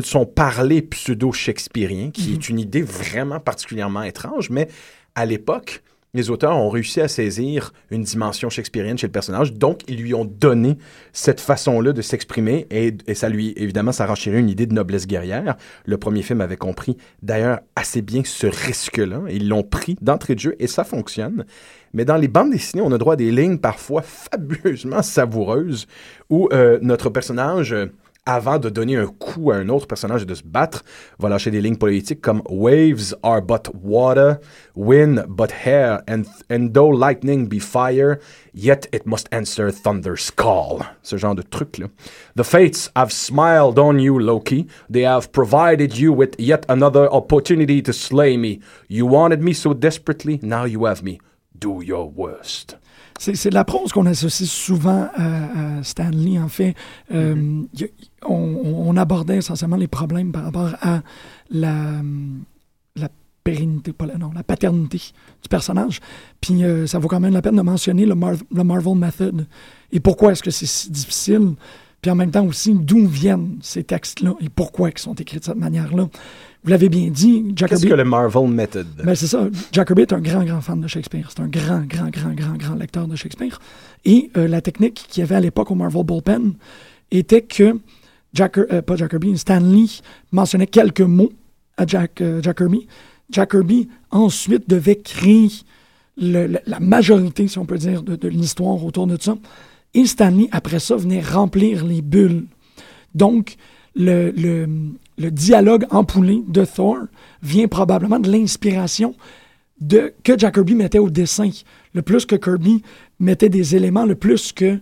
[0.02, 4.68] son parler pseudo-shakespearien, qui est une idée vraiment particulièrement étrange, mais
[5.14, 5.82] à l'époque,
[6.14, 10.14] les auteurs ont réussi à saisir une dimension shakespearienne chez le personnage, donc ils lui
[10.14, 10.78] ont donné
[11.12, 15.56] cette façon-là de s'exprimer et, ça lui, évidemment, ça renchérit une idée de noblesse guerrière.
[15.84, 19.22] Le premier film avait compris d'ailleurs assez bien ce risque-là.
[19.30, 21.44] Ils l'ont pris d'entrée de jeu et ça fonctionne.
[21.92, 25.86] Mais dans les bandes dessinées, on a droit à des lignes parfois fabuleusement savoureuses
[26.30, 27.74] où euh, notre personnage...
[28.28, 30.84] avant de donner un coup à un autre personnage et de se battre,
[31.18, 34.38] va lâcher des lignes politiques comme Waves are but water,
[34.76, 38.20] wind but air, and, and though lightning be fire,
[38.52, 40.82] yet it must answer thunder's call.
[41.02, 41.88] Ce genre de truc-là.
[42.36, 44.66] The fates have smiled on you, Loki.
[44.90, 48.60] They have provided you with yet another opportunity to slay me.
[48.88, 51.18] You wanted me so desperately, now you have me.
[51.58, 52.76] Do your worst.
[53.18, 56.74] C'est c'est de la prose qu'on associe souvent à, à Stanley, en fait.
[57.12, 57.84] Euh, Mm-hmm.
[57.84, 61.02] a- on, on abordait essentiellement les problèmes par rapport à
[61.50, 62.00] la,
[62.96, 63.08] la
[63.44, 66.00] pérennité, pas la, non, la paternité du personnage.
[66.40, 69.46] Puis euh, ça vaut quand même la peine de mentionner le, Mar- le Marvel Method.
[69.92, 71.54] Et pourquoi est-ce que c'est si difficile?
[72.02, 75.44] Puis en même temps aussi, d'où viennent ces textes-là et pourquoi ils sont écrits de
[75.44, 76.08] cette manière-là.
[76.64, 78.86] Vous l'avez bien dit, Jack Qu'est-ce que le Marvel Method?
[79.04, 79.48] ben, c'est ça.
[79.72, 81.28] Kirby est un grand, grand fan de Shakespeare.
[81.30, 83.58] C'est un grand, grand, grand, grand, grand lecteur de Shakespeare.
[84.04, 86.54] Et euh, la technique qu'il y avait à l'époque au Marvel Bullpen
[87.10, 87.78] était que
[88.34, 90.00] Jack, euh, pas Jack Kirby, Stan Lee
[90.32, 91.32] mentionnait quelques mots
[91.76, 92.42] à Jack, euh.
[92.42, 95.48] Jack Kirby, ensuite, devait créer
[96.16, 99.36] le- le- la majorité, si on peut dire, de, de l'histoire autour de ça.
[99.94, 102.46] Et Stanley, après ça, venait remplir les bulles.
[103.14, 103.56] Donc,
[103.94, 104.68] le, le,
[105.18, 106.98] le dialogue empoulé de Thor
[107.42, 109.14] vient probablement de l'inspiration
[109.80, 111.50] que Jack Kirby mettait au dessin.
[111.92, 112.82] Le plus que Kirby
[113.20, 114.78] mettait des éléments, le plus que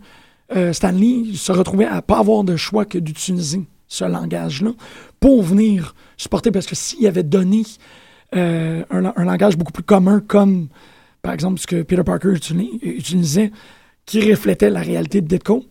[0.54, 4.72] euh, Stanley se retrouvait à pas avoir de choix que d'utiliser ce langage-là
[5.20, 7.62] pour venir supporter, parce que s'il avait donné
[8.34, 10.68] euh, un, un langage beaucoup plus commun, comme
[11.22, 13.52] par exemple ce que Peter Parker utili- utilisait,
[14.04, 15.64] qui reflétait la réalité de Ditko,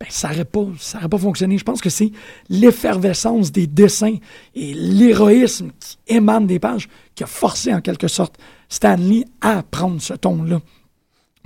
[0.00, 1.58] ben, ça n'aurait pas, ça aurait pas fonctionné.
[1.58, 2.10] Je pense que c'est
[2.48, 4.16] l'effervescence des dessins
[4.54, 8.38] et l'héroïsme qui émane des pages qui a forcé en quelque sorte
[8.70, 10.60] Stanley à prendre ce ton-là.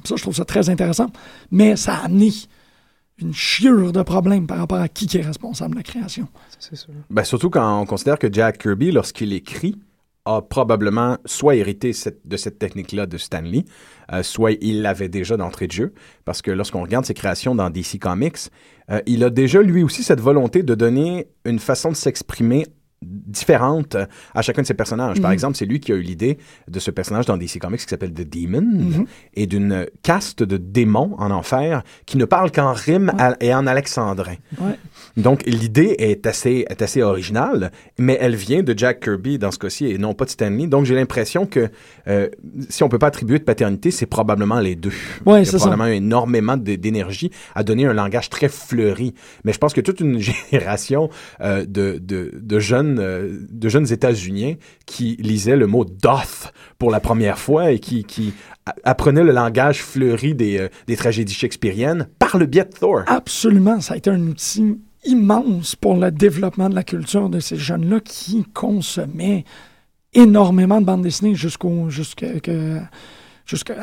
[0.05, 1.11] Ça, je trouve ça très intéressant,
[1.51, 2.31] mais ça a amené
[3.19, 6.29] une chiure de problèmes par rapport à qui, qui est responsable de la création.
[6.59, 6.93] C'est sûr.
[7.11, 9.77] Ben, surtout quand on considère que Jack Kirby, lorsqu'il écrit,
[10.25, 11.93] a probablement soit hérité
[12.25, 13.65] de cette technique-là de Stanley,
[14.13, 17.69] euh, soit il l'avait déjà d'entrée de jeu, parce que lorsqu'on regarde ses créations dans
[17.71, 18.39] DC Comics,
[18.91, 22.67] euh, il a déjà lui aussi cette volonté de donner une façon de s'exprimer
[23.07, 23.97] différente
[24.35, 25.21] à chacun de ses personnages.
[25.21, 25.35] Par Mhm.
[25.35, 26.39] exemple, c'est lui qui a eu l'idée
[26.69, 29.07] de ce personnage dans DC Comics qui s'appelle The Demon Mhm.
[29.35, 33.67] et d'une caste de démons en enfer qui ne parle qu'en rime à- et en
[33.67, 34.35] alexandrin.
[34.61, 34.79] Ouais.
[35.17, 39.59] Donc, l'idée est assez, est assez originale, mais elle vient de Jack Kirby dans ce
[39.59, 40.67] cas-ci et non pas de Stanley.
[40.67, 41.69] Donc, j'ai l'impression que
[42.09, 42.29] euh,
[42.69, 44.93] si on peut pas attribuer de paternité, c'est probablement les deux.
[45.27, 45.59] Ouais, Il y a ça.
[45.59, 49.15] probablement énormément d'énergie à donner un langage très fleuri.
[49.45, 50.19] Mais je pense que toute une
[50.51, 54.55] génération euh, de, de, de jeunes, euh, de jeunes États-Uniens
[54.87, 58.35] qui lisaient le mot doth pour la première fois et qui,
[58.83, 63.03] apprenaient le langage fleuri des, euh, des tragédies shakespeariennes par le biais de Thor.
[63.07, 67.57] Absolument, ça a été un outil immense pour le développement de la culture de ces
[67.57, 69.45] jeunes-là qui consommaient
[70.15, 72.31] énormément de bandes dessinées jusqu'au jusqu'à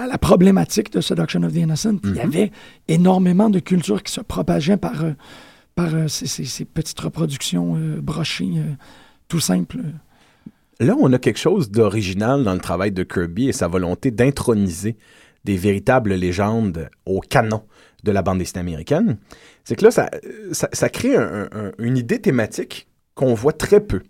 [0.07, 1.97] la problématique de Seduction of the Innocent.
[2.03, 2.51] Il y avait
[2.87, 5.11] énormément de culture qui se propageait par, euh,
[5.75, 8.73] par euh, ces, ces- ces petites reproductions euh, brochées, euh,
[9.27, 9.77] tout simples.
[10.79, 14.97] Là, on a quelque chose d'original dans le travail de Kirby et sa volonté d'introniser
[15.43, 17.63] des véritables légendes au canon
[18.03, 19.17] de la bande dessinée américaine.
[19.63, 20.09] C'est que là, ça,
[20.51, 24.01] ça, ça crée un- un- une idée thématique qu'on voit très peu.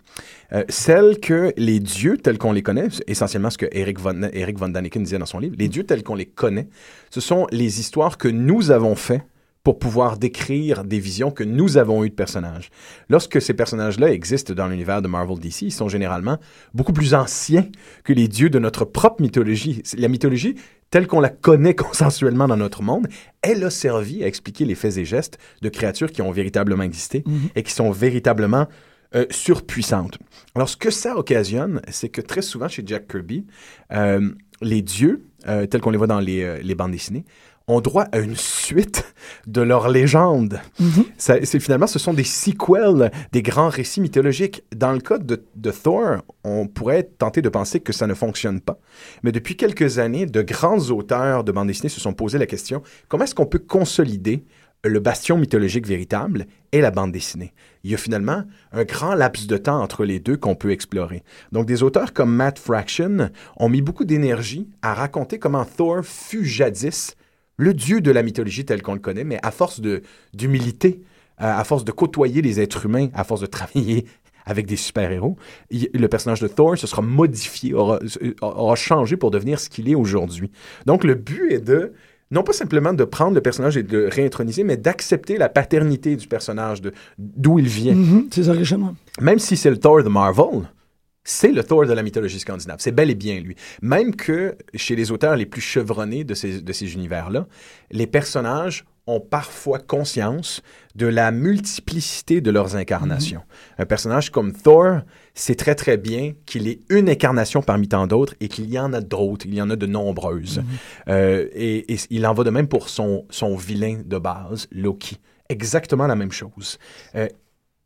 [0.54, 4.58] Euh, celle que les dieux tels qu'on les connaît, essentiellement ce que Eric Von, Eric
[4.58, 6.68] Von Daniken disait dans son livre, les dieux tels qu'on les connaît,
[7.10, 9.24] ce sont les histoires que nous avons faites
[9.64, 12.70] pour pouvoir décrire des visions que nous avons eues de personnages.
[13.10, 16.38] Lorsque ces personnages-là existent dans l'univers de Marvel DC, ils sont généralement
[16.74, 17.68] beaucoup plus anciens
[18.04, 19.84] que les dieux de notre propre mythologie.
[19.98, 20.56] La mythologie,
[20.90, 23.08] telle qu'on la connaît consensuellement dans notre monde,
[23.44, 27.24] elle a servi à expliquer les faits et gestes de créatures qui ont véritablement existé
[27.26, 27.50] Mhm.
[27.56, 28.68] et qui sont véritablement
[29.14, 30.18] euh, surpuissantes.
[30.56, 33.46] Alors, ce que ça occasionne, c'est que très souvent chez Jack Kirby,
[33.92, 37.26] euh, les dieux, euh, tels qu'on les voit dans les, les bandes dessinées,
[37.68, 39.06] ont droit à une suite
[39.48, 40.60] de leurs légendes.
[41.18, 44.64] C'est finalement, ce sont des sequels des grands récits mythologiques.
[44.76, 48.62] Dans le cas de, de Thor, on pourrait tenter de penser que ça ne fonctionne
[48.62, 48.80] pas.
[49.24, 52.82] Mais depuis quelques années, de grands auteurs de bande dessinée se sont posé la question
[53.08, 54.44] comment est-ce qu'on peut consolider
[54.84, 57.54] le bastion mythologique véritable et la bande dessinée?
[57.84, 61.24] Il y a finalement un grand laps de temps entre les deux qu'on peut explorer.
[61.52, 66.46] Donc des auteurs comme Matt Fraction ont mis beaucoup d'énergie à raconter comment Thor fut
[66.46, 67.16] jadis
[67.62, 69.82] le dieu de la mythologie tel qu'on le connaît, mais à force
[70.34, 71.02] d'humilité,
[71.42, 74.06] euh, à force de côtoyer les êtres humains, à force de travailler
[74.46, 75.38] avec des super-héros,
[75.70, 78.00] le personnage de Thor se sera modifié, aura,
[78.42, 80.52] aura changé pour devenir ce qu'il est aujourd'hui.
[80.88, 81.94] Donc le but est de
[82.32, 86.16] non pas simplement de prendre le personnage et de le réintroniser, mais d'accepter la paternité
[86.16, 87.94] du personnage, de d'où il vient.
[87.94, 89.24] Mhm, Ses origines, ouais.
[89.24, 90.62] Même si c'est le Thor de Marvel,
[91.24, 92.78] c'est le Thor de la mythologie scandinave.
[92.80, 93.56] C'est bel et bien lui.
[93.82, 97.48] Même que chez les auteurs les plus chevronnés de ces, de ces univers-là,
[97.92, 100.62] les personnages ont parfois conscience
[100.96, 103.42] de la multiplicité de leurs incarnations.
[103.78, 105.02] Un personnage comme Thor
[105.34, 108.94] sait très très bien qu'il est une incarnation parmi tant d'autres et qu'il y en
[108.94, 110.62] a d'autres, il y en a de nombreuses.
[111.08, 115.18] Euh, et, et il en va de même pour son, son vilain de base, Loki.
[115.50, 116.78] Exactement la même chose.
[117.16, 117.28] Euh,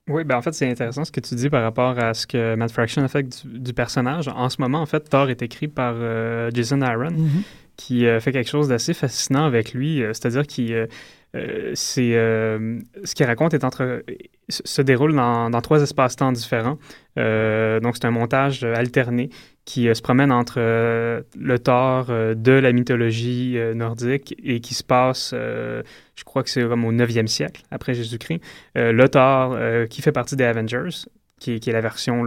[0.08, 2.56] Oui, ben en fait, c'est intéressant ce que tu dis par rapport à ce que
[2.56, 4.28] Matt Fraction a fait du, du personnage.
[4.28, 7.42] En ce moment, en fait, Thor est écrit par euh, Jason Aaron, Mhm.
[7.76, 10.04] qui euh, fait quelque chose d'assez fascinant avec lui.
[10.04, 10.88] euh, C'est-à-dire qu'il
[11.36, 14.04] euh, c'est euh, ce qu'il raconte est entre
[14.48, 16.78] se déroule dans, dans trois espaces-temps différents.
[17.18, 19.30] Euh, donc c'est un montage alterné
[19.66, 21.24] qui se promène entre le
[21.68, 26.94] euh, de la mythologie nordique et qui se passe, je crois que c'est comme au
[26.94, 28.42] 9e siècle après Jésus-Christ.
[28.76, 31.06] Le Thor euh, qui fait partie des Avengers,
[31.46, 32.24] qui, est- qui est la version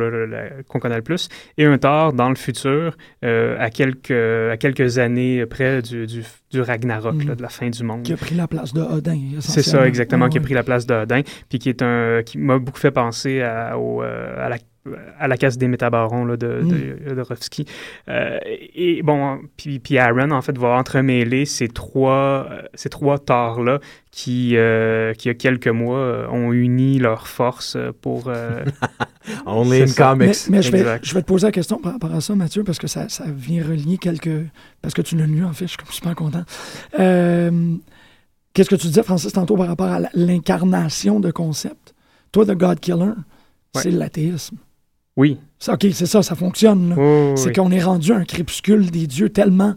[0.69, 4.99] qu'on connaît le plus, et un Thor dans le futur, euh, à, quelques, à quelques
[4.99, 8.03] années près du, du, du Ragnarok, là, de la fin du monde.
[8.05, 9.19] Qui a pris la place de Odin.
[9.41, 12.39] C'est ça, exactement, Ah qui a pris la place d'Odin, puis qui est un qui
[12.39, 14.59] m'a beaucoup fait penser à, au, euh, à la
[15.19, 16.69] à la casse des métabarons là, de, Mm.
[16.69, 17.25] de.
[18.09, 18.39] Euh,
[18.75, 23.81] et bon, puis, puis Aaron, en fait, va entremêler ces trois, euh, ces trois torts-là
[24.11, 28.25] qui, euh, qui, il y a quelques mois, ont uni leurs forces pour...
[28.29, 28.65] euh,
[29.47, 30.05] Only c'est in ça.
[30.11, 30.29] comics.
[30.49, 32.65] Mais, mais je, vais, je vais te poser la question par rapport à ça, Mathieu,
[32.65, 34.47] parce que ça, ça vient relier quelques.
[34.83, 36.45] Parce que tu l'as lu, en fait, je suis super content.
[36.99, 37.75] Euh,
[38.55, 41.95] Qu'est-ce que tu disais, Francis, tantôt par rapport à l'incarnation de concept?
[42.33, 43.13] Toi, The God Killer,
[43.75, 44.57] c'est l'athéisme.
[45.19, 45.39] Oui.
[45.59, 46.95] Ça, OK, c'est ça, ça fonctionne.
[46.97, 47.53] Oh, c'est oui.
[47.53, 49.75] qu'on est rendu à un crépuscule des dieux tellement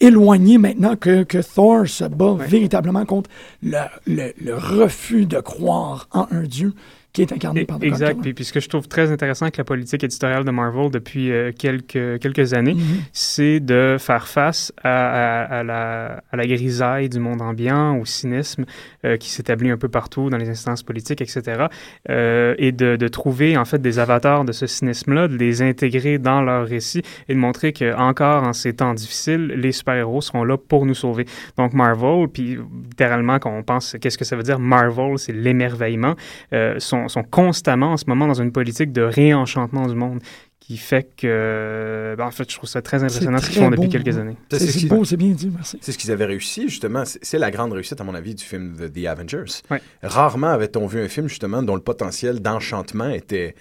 [0.00, 3.30] éloigné maintenant que, que Thor se bat véritablement contre
[3.62, 6.72] le, le- le refus de croire en un dieu
[7.14, 8.08] qui est incarné par Exact.
[8.10, 8.20] Killer.
[8.22, 11.30] Puis, puis ce que je trouve très intéressant avec la politique éditoriale de Marvel depuis
[11.32, 12.82] euh, quelques, quelques années, Mhm.
[13.12, 18.04] c'est de faire face à, à- à la, à la grisaille du monde ambiant, au
[18.04, 18.64] cynisme
[19.04, 21.66] euh, qui s'établit un peu partout dans les instances politiques, etc.
[22.10, 26.18] euh, et de, de trouver en fait des avatars de ce cynisme-là, de les intégrer
[26.18, 30.42] dans leur récit et de montrer que encore en ces temps difficiles, les super-héros seront
[30.42, 31.26] là pour nous sauver.
[31.56, 36.14] Donc Marvel, puis littéralement quand on pense qu'est-ce que ça veut dire Marvel, c'est l'émerveillement,
[36.52, 40.20] euh, sont, sont constamment en ce moment dans une politique de réenchantement du monde
[40.60, 43.90] qui fait que, ben, en fait, je trouve ça très impressionnant ce qu'ils font depuis
[43.90, 44.36] quelques années.
[44.50, 45.78] C'est ce beau, c'est bien dit, merci.
[45.82, 47.04] C'est ce qu'ils avaient réussi, justement.
[47.04, 49.60] C'est c'est la grande réussite, à mon avis, du film The, The Avengers.
[49.70, 49.82] Ouais.
[50.02, 53.54] Rarement avait-on vu un film, justement, dont le potentiel d'enchantement était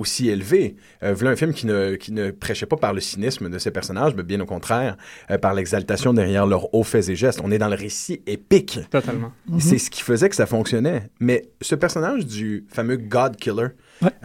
[0.00, 0.76] aussi élevé.
[1.02, 3.70] Euh, voilà un film qui ne, qui ne prêchait pas par le cynisme de ses
[3.70, 4.96] personnages, mais bien au contraire,
[5.30, 7.40] euh, par l'exaltation derrière leurs hauts faits et gestes.
[7.44, 8.80] On est dans le récit épique.
[8.90, 9.32] Totalement.
[9.58, 11.10] C'est ce qui faisait que ça fonctionnait.
[11.20, 13.68] Mais ce personnage du fameux God Killer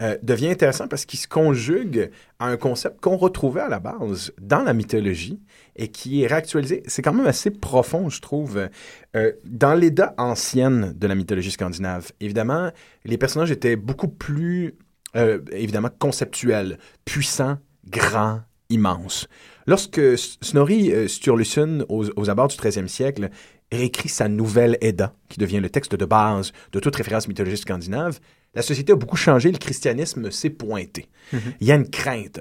[0.00, 4.32] euh, devient intéressant parce qu'il se conjugue à un concept qu'on retrouvait à la base
[4.40, 5.40] dans la mythologie
[5.76, 6.82] et qui est réactualisé.
[6.86, 8.68] C'est quand même assez profond, je trouve.
[9.16, 12.70] Euh, dans l'Eda ancienne de la mythologie scandinave, évidemment,
[13.04, 14.74] les personnages étaient beaucoup plus,
[15.16, 19.28] euh, évidemment, conceptuels, puissants, grands, immenses.
[19.66, 23.30] Lorsque Snorri euh, Sturluson, aux, aux abords du 13e siècle,
[23.72, 28.20] réécrit sa nouvelle Edda, qui devient le texte de base de toute référence mythologique scandinave,
[28.54, 31.08] la société a beaucoup changé, le christianisme s'est pointé.
[31.60, 32.40] Il y a une crainte.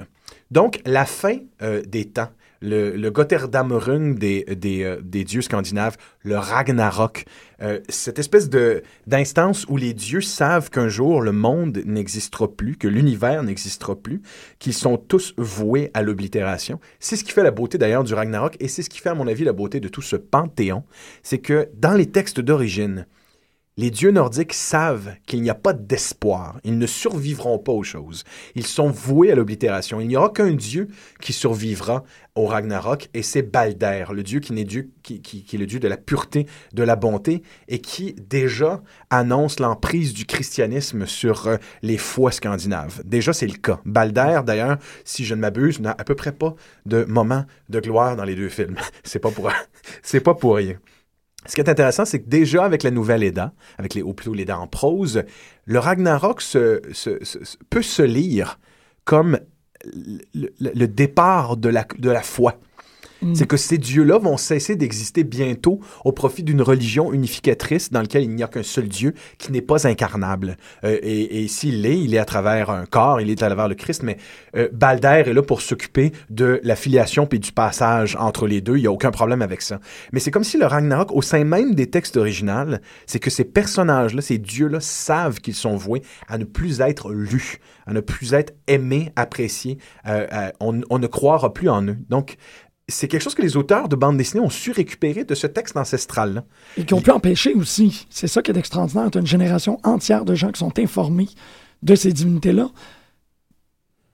[0.50, 2.30] Donc, la fin euh, des temps,
[2.62, 7.26] le, le Gotterdammerung des, des, euh, des dieux scandinaves, le Ragnarok,
[7.62, 12.76] euh, cette espèce de d'instance où les dieux savent qu'un jour le monde n'existera plus,
[12.76, 14.22] que l'univers n'existera plus,
[14.60, 16.80] qu'ils sont tous voués à l'oblitération.
[17.00, 19.16] C'est ce qui fait la beauté d'ailleurs du Ragnarok et c'est ce qui fait à
[19.16, 20.84] mon avis la beauté de tout ce panthéon,
[21.24, 23.06] c'est que dans les textes d'origine,
[23.78, 26.60] les dieux nordiques savent qu'il n'y a pas d'espoir.
[26.64, 28.24] Ils ne survivront pas aux choses.
[28.56, 30.00] Ils sont voués à l'oblitération.
[30.00, 30.88] Il n'y aura qu'un dieu
[31.20, 32.04] qui survivra
[32.36, 34.66] au Ragnarok, et c'est Balder, le dieu qui,
[35.22, 40.14] qui, est le dieu de la pureté, de la bonté, et qui déjà annonce l'emprise
[40.14, 43.02] du christianisme sur euh, les foi scandinaves.
[43.06, 43.80] Déjà, c'est le cas.
[43.86, 48.18] Balder, d'ailleurs, si je ne m'abuse, n'a à peu près pas de moment de gloire
[48.18, 48.76] dans les deux films.
[49.04, 49.20] c'est
[50.20, 50.76] pas pour rien.
[51.46, 54.34] Ce qui est intéressant, c'est que déjà avec la nouvelle Edda, avec les, ou plutôt
[54.34, 55.24] l'Edda en prose,
[55.66, 56.44] le Ragnarok
[57.70, 58.60] peut se lire
[59.04, 59.40] comme
[59.84, 62.60] le départ de la, de la foi.
[63.34, 68.24] C'est que ces dieux-là vont cesser d'exister bientôt au profit d'une religion unificatrice dans laquelle
[68.24, 70.58] il n'y a qu'un seul Dieu qui n'est pas incarnable.
[70.84, 73.68] Euh, et et s'il l'est, il est à travers un corps, il est à travers
[73.68, 74.18] le Christ, mais
[74.56, 78.78] euh, Balder est là pour s'occuper de la filiation puis du passage entre les deux.
[78.78, 79.80] Il n'y a aucun problème avec ça.
[80.12, 83.44] Mais c'est comme si le Ragnarok, au sein même des textes originaux, c'est que ces
[83.44, 88.34] personnages-là, ces dieux-là, savent qu'ils sont voués à ne plus être lus, à ne plus
[88.34, 89.78] être aimés, appréciés.
[90.08, 91.98] Euh, euh, on, on ne croira plus en eux.
[92.10, 92.38] Donc,
[92.88, 95.76] c'est quelque chose que les auteurs de bande dessinée ont su récupérer de ce texte
[95.76, 96.44] ancestral-là.
[96.78, 98.06] Et qui ont pu empêcher aussi.
[98.10, 99.10] C'est ça qui est extraordinaire.
[99.12, 101.30] Tu as une génération entière de gens qui sont informés
[101.82, 102.70] de ces divinités-là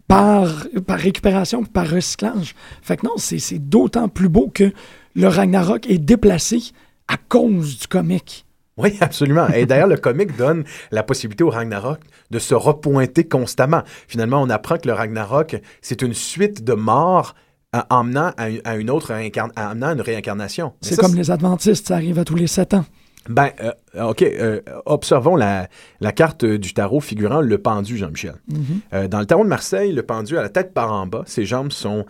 [0.07, 2.55] par, par récupération, par recyclage.
[2.82, 4.72] Fait que non, c'est d'autant plus beau que
[5.15, 6.72] le Ragnarok est déplacé
[7.07, 8.45] à cause du comique.
[8.78, 9.47] Oui, absolument.
[9.49, 11.99] Et d'ailleurs, le comic donne la possibilité au Ragnarok
[12.32, 13.84] de se repointer constamment.
[14.07, 17.36] Finalement, on apprend que le Ragnarok, c'est une suite de morts
[17.89, 20.74] emmenant à à une autre à une réincarnation.
[20.82, 22.86] C'est comme les Adventistes, ça arrive à tous les sept ans.
[23.30, 24.24] Ben, euh, OK.
[24.24, 25.69] euh, observons la,
[25.99, 28.34] la carte euh, du tarot figurant le pendu, Jean-Michel.
[28.47, 28.63] Mhm.
[28.93, 31.22] Euh, dans le tarot de Marseille, le pendu a la tête par en bas.
[31.28, 32.05] Ses jambes, sont,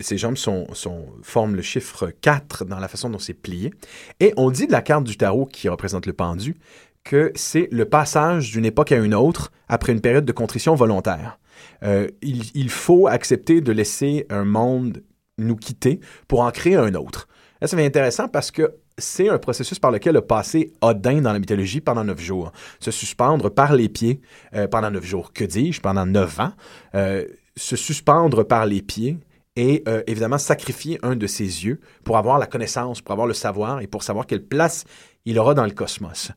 [0.00, 3.72] ses jambes sont, sont- forment le chiffre 4 dans la façon dont c'est plié.
[4.20, 6.56] Et on dit de la carte du tarot qui représente le pendu
[7.04, 11.38] que c'est le passage d'une époque à une autre après une période de contrition volontaire.
[11.82, 15.02] Euh, il, faut accepter de laisser un monde
[15.38, 17.28] nous quitter pour en créer un autre.
[17.62, 21.38] Ça devient intéressant parce que c'est un processus par lequel a passé Odin dans la
[21.38, 22.52] mythologie pendant neuf jours.
[22.80, 24.20] Se suspendre par les pieds
[24.54, 25.32] euh, pendant neuf jours.
[25.32, 25.80] Que dis-je?
[25.80, 26.52] Pendant neuf ans.
[26.94, 27.24] Euh,
[27.56, 29.18] se suspendre par les pieds
[29.56, 33.80] et évidemment sacrifier un de ses yeux pour avoir la connaissance, pour avoir le savoir
[33.80, 34.84] et pour savoir quelle place
[35.26, 36.30] il aura dans le cosmos.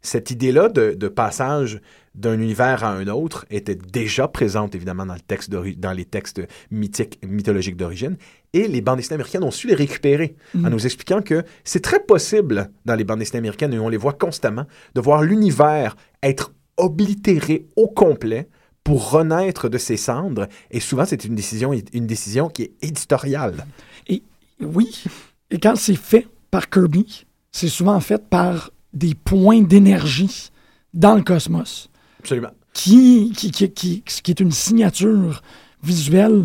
[0.00, 1.80] Cette idée-là de passage
[2.14, 6.42] d'un univers à un autre était déjà présente évidemment dans, le texte dans les textes
[6.70, 8.16] mythiques, mythologiques d'origine,
[8.52, 10.70] et les bandes dessinées américaines ont su les récupérer en Mhm.
[10.70, 14.12] nous expliquant que c'est très possible dans les bandes dessinées américaines, et on les voit
[14.12, 18.48] constamment, de voir l'univers être oblitéré au complet
[18.82, 23.66] pour renaître de ses cendres, et souvent c'est une décision, une décision qui est éditoriale.
[24.08, 24.22] Et
[24.60, 25.04] oui,
[25.50, 30.50] et quand c'est fait par Kirby, c'est souvent fait par des points d'énergie
[30.92, 31.88] dans le cosmos.
[32.20, 32.50] Absolument.
[32.72, 35.42] Qui, qui, qui, qui, qui est une signature
[35.82, 36.44] visuelle.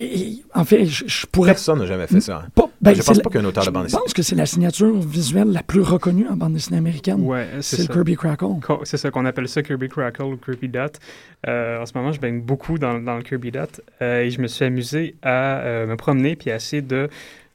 [0.00, 1.52] Et en fait, je, je pourrais.
[1.52, 2.42] Personne n'a jamais fait ça.
[2.44, 2.48] hein.
[2.56, 4.00] Pas- ben, je pense la- pas qu'un auteur de bande Je dessinée.
[4.02, 7.20] pense que c'est la signature visuelle la plus reconnue en bande dessinée américaine.
[7.22, 7.94] Ouais, c'est le.
[7.94, 8.46] Kirby Crackle.
[8.82, 10.98] C'est ça qu'on appelle ça Kirby Crackle ou Kirby Dot.
[11.46, 14.40] Euh, en ce moment, je baigne beaucoup dans, dans le Kirby Dot euh, et je
[14.40, 17.08] me suis amusé à euh, me promener puis à essayer de,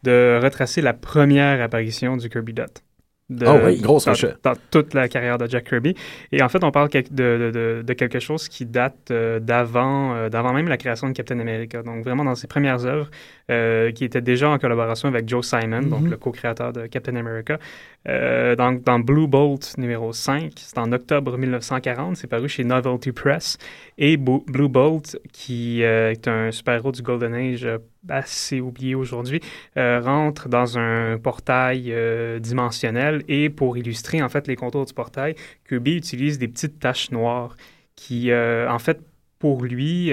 [0.03, 2.81] de retracer la première apparition du Kirby Dot.
[3.29, 5.95] De, Ah oui, grosse dans, toute la carrière de Jack Kirby.
[6.31, 10.15] Et en fait, on parle de, de- de- de quelque chose qui date euh, d'avant
[10.15, 11.83] euh, d'avant même la création de Captain America.
[11.83, 13.09] Donc vraiment dans ses premières œuvres,
[13.51, 16.11] euh, qui était déjà en collaboration avec Joe Simon, donc Mhm.
[16.11, 17.59] le co-créateur de Captain America.
[18.07, 23.57] Euh, dans, Blue Bolt numéro 5, c'est en octobre 1940, c'est paru chez Novelty Press.
[23.97, 27.67] Et Bo- Blue Bolt, qui est un super-héros du Golden Age
[28.09, 29.41] assez oublié aujourd'hui,
[29.77, 34.93] euh, rentre dans un portail euh, dimensionnel et pour illustrer en fait les contours du
[34.93, 35.35] portail,
[35.67, 37.55] Kirby utilise des petites taches noires
[37.95, 38.99] qui, euh, en fait,
[39.39, 40.11] pour lui,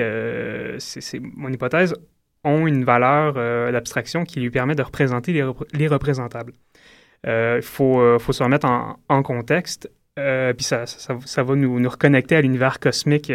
[0.78, 1.94] c'est mon hypothèse,
[2.44, 3.32] ont une valeur
[3.72, 6.52] d'abstraction qui lui permet de représenter les, repr- les représentables.
[7.26, 12.80] Il faut, se remettre en, contexte, puis ça, ça, va nous, nous reconnecter à l'univers
[12.80, 13.32] cosmique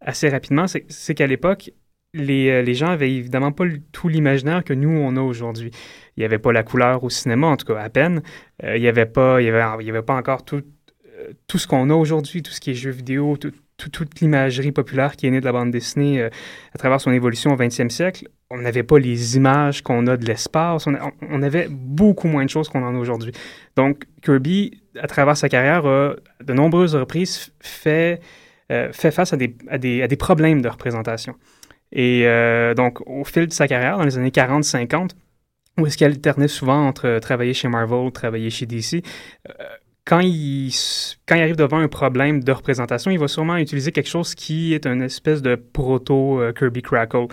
[0.00, 0.66] assez rapidement.
[0.66, 1.72] C'est qu'à l'époque,
[2.14, 5.70] les, euh, les gens avaient évidemment pas tout l'imaginaire que nous, on a aujourd'hui.
[6.16, 8.22] Il n'y avait pas la couleur au cinéma, en tout cas à peine.
[8.64, 10.62] Euh, il n'y avait, pas- il y avait, pas encore tout,
[11.18, 14.20] euh, tout ce qu'on a aujourd'hui, tout ce qui est jeux vidéo, tout- tout- toute
[14.20, 17.88] l'imagerie populaire qui est née de la bande dessinée à travers son évolution au 20e
[17.88, 18.28] siècle.
[18.50, 20.86] On n'avait pas les images qu'on a de l'espace.
[20.86, 23.32] On, avait beaucoup moins de choses qu'on en a aujourd'hui.
[23.76, 28.20] Donc, Kirby, à travers sa carrière, a de nombreuses reprises fait,
[28.92, 31.36] face à des problèmes de représentation.
[31.92, 35.10] Et euh, donc, au fil de sa carrière, dans les années 40-50,
[35.78, 39.02] où est-ce qu'il alternait souvent entre travailler chez Marvel, travailler chez DC,
[39.48, 39.52] euh,
[40.10, 40.72] quand il,
[41.28, 44.74] quand il arrive devant un problème de représentation, il va sûrement utiliser quelque chose qui
[44.74, 47.28] est une espèce de proto euh, Kirby Crackle.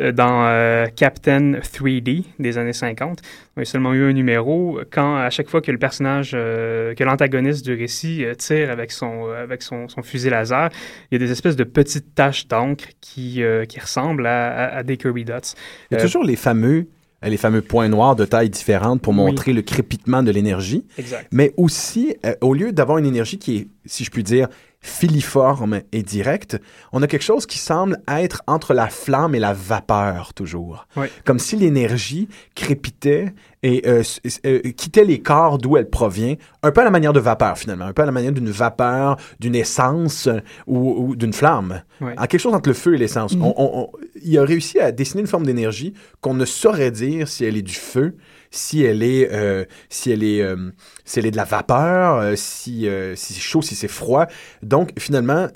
[0.00, 3.20] Euh, Dans euh, Captain 3D des années 50,
[3.56, 4.80] il y a seulement eu un numéro.
[4.92, 9.30] Quand à chaque fois que le personnage, euh, que l'antagoniste du récit tire avec son,
[9.30, 10.68] avec son, son fusil laser,
[11.10, 14.82] il y a des espèces de petites taches d'encre qui, qui ressemblent à, à- à
[14.82, 15.54] des Kirby Dots.
[15.90, 16.86] Il y a toujours les fameux,
[17.28, 19.18] les fameux points noirs de taille différente pour Oui.
[19.18, 20.84] montrer le crépitement de l'énergie.
[21.32, 24.48] Mais aussi, euh, au lieu d'avoir une énergie qui est, si je puis dire,
[24.80, 26.58] filiforme et directe,
[26.92, 30.86] on a quelque chose qui semble être entre la flamme et la vapeur toujours.
[30.96, 31.06] Oui.
[31.24, 34.02] Comme si l'énergie crépitait et euh,
[34.46, 37.84] euh, quittait les corps d'où elle provient, un peu à la manière de vapeur finalement,
[37.86, 41.82] un peu à la manière d'une vapeur, d'une essence euh, ou, ou d'une flamme.
[42.00, 42.12] Oui.
[42.16, 43.34] En quelque chose entre le feu et l'essence.
[43.36, 43.42] Mhm.
[43.44, 43.90] On- on- on-
[44.22, 47.62] il a réussi à dessiner une forme d'énergie qu'on ne saurait dire si elle est
[47.62, 48.16] du feu,
[48.50, 50.72] si elle est, euh, si elle est, euh,
[51.04, 54.26] si elle est de la vapeur, euh, si, si c'est chaud, si c'est froid.
[54.62, 55.48] Donc, finalement,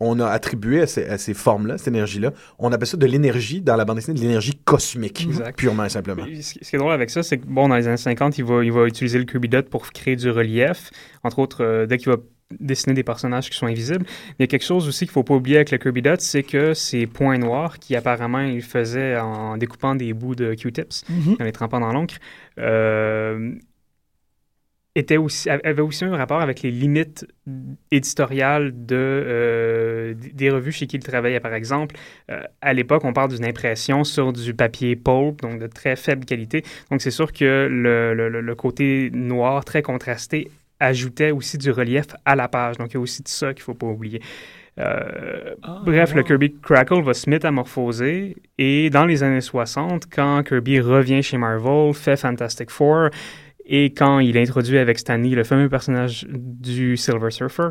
[0.00, 3.60] on a attribué à ces, à ces formes-là, cette énergie-là, on appelle ça de l'énergie,
[3.60, 5.56] dans la bande dessinée, de l'énergie cosmique, Exact.
[5.56, 6.24] purement et simplement.
[6.24, 8.64] Ce qui est drôle avec ça, c'est que bon, dans les années 50, il va,
[8.64, 10.90] il va utiliser le Kirby Dot pour créer du relief.
[11.22, 12.18] Entre autres, dès qu'il va
[12.58, 14.04] dessiner des personnages qui sont invisibles.
[14.06, 16.20] Mais il y a quelque chose aussi qu'il faut pas oublier avec le Kirby Dot,
[16.20, 21.04] c'est que ces points noirs, qui apparemment il faisait en découpant des bouts de Q-tips,
[21.08, 21.36] Mhm.
[21.40, 22.16] en les trempant dans l'encre,
[22.58, 23.52] euh,
[24.94, 27.24] était aussi, avait aussi un rapport avec les limites
[27.92, 31.38] éditoriales de, euh, des revues chez qui il travaillait.
[31.38, 31.94] Par exemple,
[32.30, 36.24] euh, à l'époque, on parle d'une impression sur du papier pulp, donc de très faible
[36.24, 36.64] qualité.
[36.90, 42.06] Donc, c'est sûr que le, le, le, côté noir, très contrasté, ajoutait aussi du relief
[42.24, 42.78] à la page.
[42.78, 44.20] Donc, il y a aussi de ça qu'il ne faut pas oublier.
[44.78, 50.42] Euh, ah, bref, le Kirby Crackle va se métamorphoser et dans les années 60, quand
[50.44, 53.10] Kirby revient chez Marvel, fait Fantastic Four,
[53.66, 57.68] et quand il introduit avec Stanley le fameux personnage du Silver Surfer,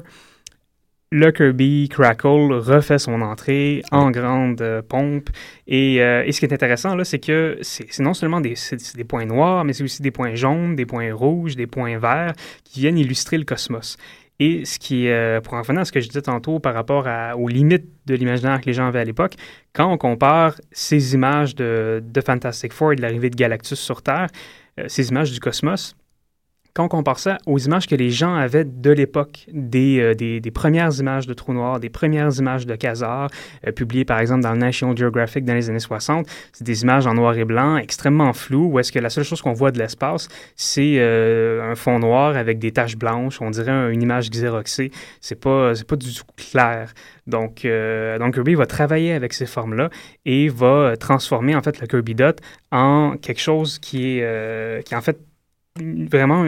[1.12, 5.30] le Kirby Crackle refait son entrée en grande euh, pompe.
[5.66, 8.56] Et, euh, et, ce qui est intéressant, là, c'est que c'est non seulement des,
[8.96, 12.34] des, points noirs, mais c'est aussi des points jaunes, des points rouges, des points verts
[12.64, 13.98] qui viennent illustrer le cosmos.
[14.40, 17.08] Et ce qui, euh, pour en revenir à ce que je disais tantôt par rapport
[17.38, 19.34] aux limites de l'imaginaire que les gens avaient à l'époque,
[19.74, 24.04] quand on compare ces images de, de Fantastic Four et de l'arrivée de Galactus sur
[24.04, 24.28] Terre,
[24.80, 25.96] euh, ces images du cosmos,
[26.78, 30.52] quand on compare ça aux images que les gens avaient de l'époque, des, euh, des,
[30.52, 33.32] premières images de trous noirs, des premières images de quasars,
[33.66, 37.08] euh, publiées par exemple dans le National Geographic dans les années 60, c'est des images
[37.08, 39.80] en noir et blanc, extrêmement floues, où est-ce que la seule chose qu'on voit de
[39.80, 44.92] l'espace, c'est un fond noir avec des taches blanches, on dirait une image xéroxée.
[45.20, 46.94] C'est pas, pas du tout clair.
[47.26, 47.68] Donc,
[48.20, 49.90] donc Kirby va travailler avec ces formes-là
[50.26, 52.40] et va transformer en fait le Kirby Dot
[52.72, 55.18] en quelque chose qui est, qui est en fait
[56.10, 56.46] vraiment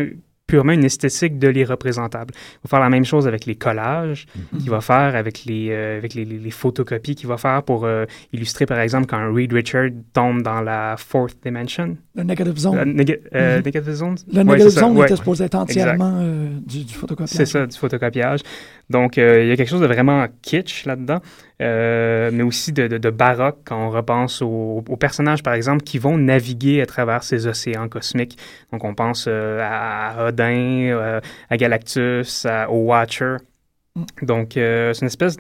[0.50, 2.34] purement une esthétique de l'irreprésentable.
[2.36, 4.60] Il va faire la même chose avec les collages mhm.
[4.60, 8.06] qu'il va faire avec les, euh, avec les, les, photocopies qu'il va faire pour euh,
[8.34, 11.96] illustrer, par exemple, quand Reed Richard tombe dans la fourth dimension.
[12.16, 12.76] Le negative zone.
[12.76, 13.64] La euh, mhm.
[13.64, 14.16] negative zone?
[14.34, 16.20] Le negative zone était supposé être entièrement
[16.66, 17.30] du, du, photocopiage.
[17.30, 18.40] C'est ça, du photocopiage.
[18.90, 21.20] Donc, il y a quelque chose de vraiment kitsch là-dedans.
[21.62, 26.18] Euh, mais aussi de, de, baroque quand on repense aux, personnages, par exemple, qui vont
[26.18, 28.38] naviguer à travers ces océans cosmiques.
[28.72, 33.38] Donc, on pense euh, à Odin, euh, à Galactus, à, au Watcher.
[33.96, 34.04] Mm.
[34.22, 35.36] Donc, c'est une espèce,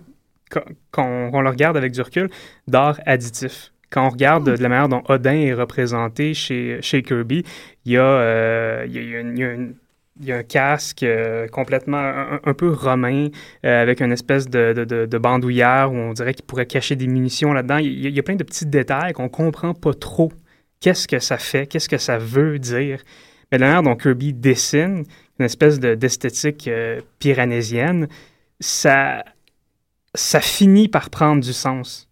[0.92, 2.30] quand on, le regarde avec du recul,
[2.68, 4.58] d'art additif quand on regarde mm.
[4.58, 7.44] de la manière dont Odin est représenté chez, chez Kirby,
[7.86, 9.74] il y a, il y a, il y a une,
[10.20, 13.30] il y a un casque euh, complètement un, peu romain
[13.66, 17.08] euh, avec une espèce de, de, de, bandoulière où on dirait qu'il pourrait cacher des
[17.08, 17.78] munitions là-dedans.
[17.78, 20.32] Il, y a plein de petits détails qu'on comprend pas trop.
[20.82, 21.68] Qu'est-ce que ça fait?
[21.68, 23.02] Qu'est-ce que ça veut dire?
[23.52, 25.06] Mais la manière dont Kirby dessine,
[25.40, 28.08] une espèce d'esthétique euh, pyrénésienne,
[28.60, 29.24] ça,
[30.14, 32.09] ça finit par prendre du sens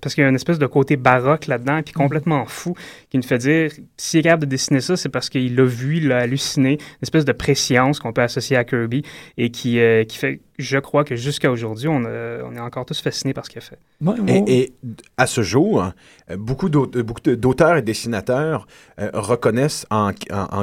[0.00, 2.74] parce qu'il y a une espèce de côté baroque là-dedans, puis complètement fou,
[3.10, 5.98] qui nous fait dire, s'il est capable de dessiner ça, c'est parce qu'il l'a vu,
[5.98, 9.02] il l'a halluciné, une espèce de préscience qu'on peut associer à Kirby,
[9.36, 13.00] et qui, euh, qui fait je crois que jusqu'à aujourd'hui, on, on, est encore tous
[13.00, 13.78] fascinés par ce qu'il a fait.
[14.48, 14.72] Et,
[15.16, 15.92] à ce jour,
[16.36, 18.66] beaucoup d'auteurs et dessinateurs
[19.00, 20.12] euh, reconnaissent en,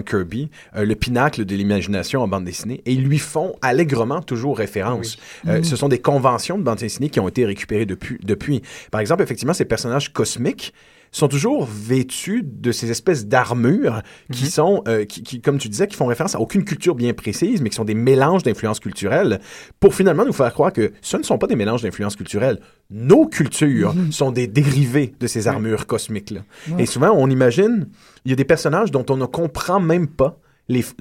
[0.02, 4.58] Kirby euh, le pinacle de l'imagination en bande dessinée et ils lui font allègrement toujours
[4.58, 5.18] référence.
[5.48, 5.64] Euh, mm-hmm.
[5.64, 8.20] Ce sont des conventions de bande dessinée qui ont été récupérées depuis.
[8.24, 8.62] depuis.
[8.92, 10.74] Par exemple, effectivement, ces personnages cosmiques
[11.12, 14.02] sont toujours vêtus de ces espèces d'armures
[14.32, 14.50] qui mhm.
[14.50, 17.70] sont, euh, qui, comme tu disais, qui font référence à aucune culture bien précise, mais
[17.70, 19.40] qui sont des mélanges d'influences culturelles
[19.80, 22.60] pour finalement nous faire croire que ce ne sont pas des mélanges d'influences culturelles.
[22.90, 24.12] Nos cultures mhm.
[24.12, 26.42] sont des dérivés de ces armures cosmiques-là.
[26.78, 27.88] Et souvent, on imagine,
[28.26, 30.40] il y a des personnages dont on ne comprend même pas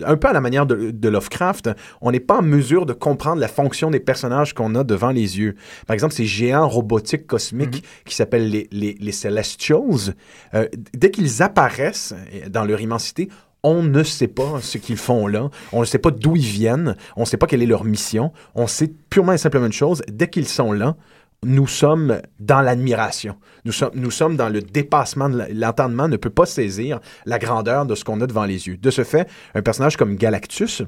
[0.05, 3.49] un peu à la manière de, Lovecraft, on n'est pas en mesure de comprendre la
[3.49, 5.55] fonction des personnages qu'on a devant les yeux.
[5.87, 8.05] Par exemple, ces géants robotiques cosmiques mhm.
[8.05, 10.15] qui s'appellent les, les, Celestials,
[10.55, 12.15] euh, dès qu'ils apparaissent
[12.51, 13.29] dans leur immensité,
[13.63, 16.97] on ne sait pas ce qu'ils font là, on ne sait pas d'où ils viennent,
[17.17, 20.03] on ne sait pas quelle est leur mission, on sait purement et simplement une chose,
[20.09, 20.97] dès qu'ils sont là,
[21.45, 23.37] nous sommes dans l'admiration.
[23.65, 25.29] Nous, sommes, nous sommes dans le dépassement.
[25.53, 28.77] L'entendement ne peut pas saisir la grandeur de ce qu'on a devant les yeux.
[28.77, 30.83] De ce fait, un personnage comme Galactus,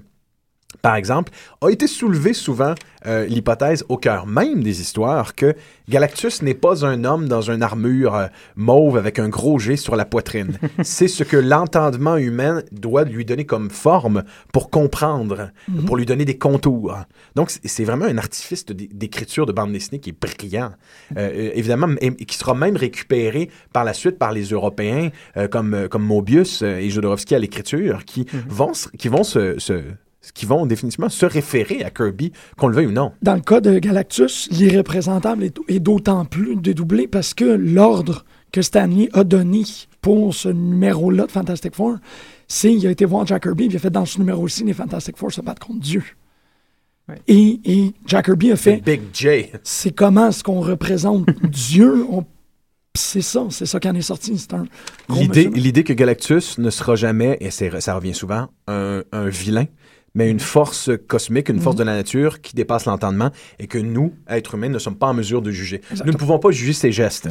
[0.82, 2.74] par exemple, a été soulevé souvent
[3.06, 5.54] euh, l'hypothèse au cœur même des histoires que
[5.88, 9.96] Galactus n'est pas un homme dans une armure euh, mauve avec un gros G sur
[9.96, 10.58] la poitrine.
[10.82, 15.84] C'est ce que l'entendement humain doit lui donner comme forme pour comprendre, mhm.
[15.84, 16.96] pour lui donner des contours.
[17.36, 20.70] Donc, c'est vraiment un artifice d'écriture de bande dessinée qui est brillant.
[21.16, 25.10] Euh, évidemment, et, qui sera même récupéré par la suite par les Européens
[25.50, 28.44] comme, comme Mobius et Jodorowsky à l'écriture, qui, mhm.
[28.48, 29.56] vont, qui vont se
[30.34, 33.12] qui vont définitivement se référer à Kirby, qu'on le veuille ou non.
[33.22, 39.08] Dans le cas de Galactus, l'irreprésentable est, d'autant plus dédoublé parce que l'ordre que Stanley
[39.12, 39.62] a donné
[40.00, 41.96] pour ce numéro-là de Fantastic Four,
[42.48, 45.16] c'est qu'il a été voir Jack Kirby, il a fait dans ce numéro-ci, les Fantastic
[45.16, 46.02] Four se battent contre Dieu.
[47.26, 48.80] Et, Jack Kirby a fait.
[48.84, 49.46] Big J.
[49.64, 52.06] C'est comment est-ce qu'on représente Dieu?
[52.94, 54.36] C'est ça, c'est ça qui en est sorti.
[54.36, 54.64] C'est un
[55.08, 59.66] l'idée, l'idée que Galactus ne sera jamais, et ça revient souvent, un, un vilain,
[60.14, 61.80] mais une force cosmique, une force Mhm.
[61.80, 65.14] de la nature qui dépasse l'entendement et que nous, êtres humains, ne sommes pas en
[65.14, 65.80] mesure de juger.
[66.04, 67.28] Nous ne pouvons pas juger ses gestes.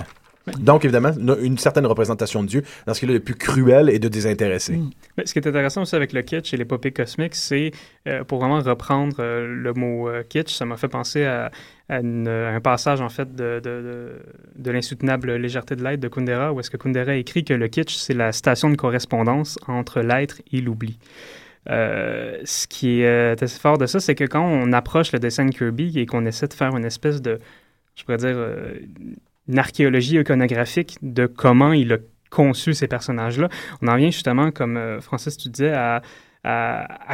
[0.57, 1.11] Donc, évidemment,
[1.41, 4.77] une- certaine représentation de Dieu dans ce qu'il est le plus cruel et de désintéressé.
[4.77, 4.89] Mm.
[5.17, 7.69] Mais ce qui est intéressant aussi avec le kitsch et l'épopée cosmique, c'est,
[8.07, 11.51] euh, pour vraiment reprendre euh, le mot euh, kitsch, ça m'a fait penser à,
[11.87, 14.11] à une- à un passage, en fait, de, de, de,
[14.55, 17.95] de l'insoutenable légèreté de l'être de Kundera, où est-ce que Kundera écrit que le kitsch,
[17.97, 20.97] c'est la station de correspondance entre l'être et l'oubli.
[21.69, 25.19] Euh, ce qui est euh, assez fort de ça, c'est que quand on approche le
[25.19, 27.39] dessin de Kirby et qu'on essaie de faire une espèce de,
[27.95, 28.79] je pourrais dire, euh,
[29.47, 31.97] une archéologie iconographique de comment il a
[32.29, 33.49] conçu ces personnages-là,
[33.81, 36.01] on en vient justement, comme Francis, tu disais, à,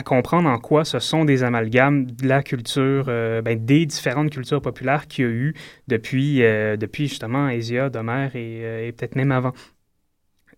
[0.04, 5.08] comprendre en quoi ce sont des amalgames de la culture, ben, des différentes cultures populaires
[5.08, 5.54] qu'il y a eu
[5.88, 6.40] depuis,
[6.78, 9.54] depuis justement Hésiode, Homère et, et peut-être même avant.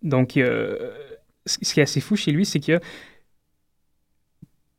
[0.01, 2.81] Donc, ce qui est assez fou chez lui, c'est qu'il y a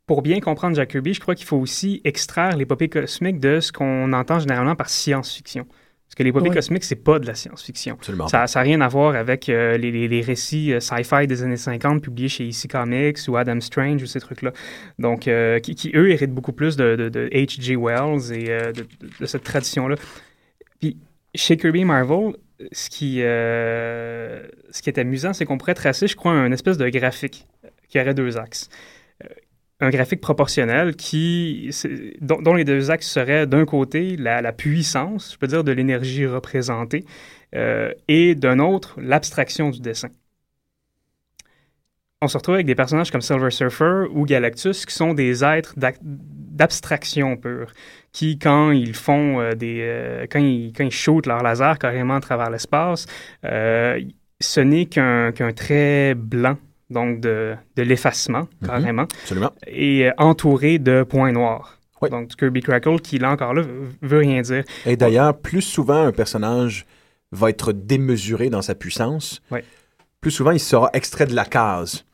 [0.08, 3.70] pour bien comprendre Jack Kirby, je crois qu'il faut aussi extraire l'épopée cosmique de ce
[3.70, 5.64] qu'on entend généralement par science-fiction.
[5.64, 6.54] Parce que l'épopée Ouais.
[6.54, 7.94] cosmique, c'est pas de la science-fiction.
[7.96, 8.26] Absolument.
[8.28, 11.58] Ça n'a rien à voir avec euh, les, les- les récits euh, sci-fi des années
[11.58, 14.52] 50 publiés chez EC Comics ou Adam Strange ou ces trucs-là.
[14.98, 17.76] Donc, euh, qui, qui, eux, héritent beaucoup plus de, de- de H.G.
[17.76, 18.86] Wells et euh, de, de-
[19.20, 19.96] de cette tradition-là.
[20.80, 20.96] Puis,
[21.34, 22.32] chez Kirby Marvel,
[22.72, 26.78] ce qui, euh, ce qui est amusant, c'est qu'on pourrait tracer, je crois, un espèce
[26.78, 27.46] de graphique
[27.88, 28.70] qui aurait deux axes.
[29.80, 31.70] Un graphique proportionnel qui,
[32.20, 37.04] dont, les deux axes seraient d'un côté la, puissance, je peux dire, de l'énergie représentée,
[37.54, 40.08] euh, et d'un autre, l'abstraction du dessin.
[42.20, 45.74] On se retrouve avec des personnages comme Silver Surfer ou Galactus qui sont des êtres
[45.78, 47.72] d'abstraction pure,
[48.10, 49.78] qui, quand ils font euh, des.
[49.82, 53.06] euh, quand, ils, quand ils shootent leur laser carrément à travers l'espace,
[53.44, 56.58] ce n'est qu'un qu'un trait blanc,
[56.90, 58.68] donc de, de l'effacement, Mhm.
[58.68, 59.50] carrément, Absolument.
[59.66, 61.78] et euh, entouré de points noirs.
[62.00, 62.10] Oui.
[62.10, 63.62] Donc, Kirby Crackle, qui là encore là,
[64.02, 64.62] veut rien dire.
[64.86, 66.86] Et d'ailleurs, plus souvent un personnage
[67.32, 69.42] va être démesuré dans sa puissance,
[70.20, 72.04] plus souvent il sera extrait de la case.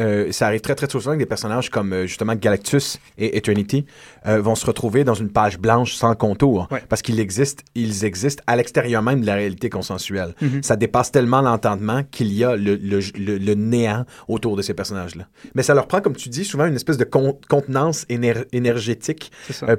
[0.00, 3.84] Euh, ça arrive très très souvent que des personnages comme euh, justement Galactus et Eternity
[4.26, 6.82] euh, vont se retrouver dans une page blanche sans contour Ouais.
[6.88, 10.34] parce qu'ils existent, ils existent à l'extérieur même de la réalité consensuelle.
[10.40, 10.62] Mhm.
[10.62, 14.72] Ça dépasse tellement l'entendement qu'il y a le, le- le- le néant autour de ces
[14.72, 15.26] personnages-là.
[15.54, 19.30] Mais ça leur prend, comme tu dis, souvent une espèce de con- contenance éner- énergétique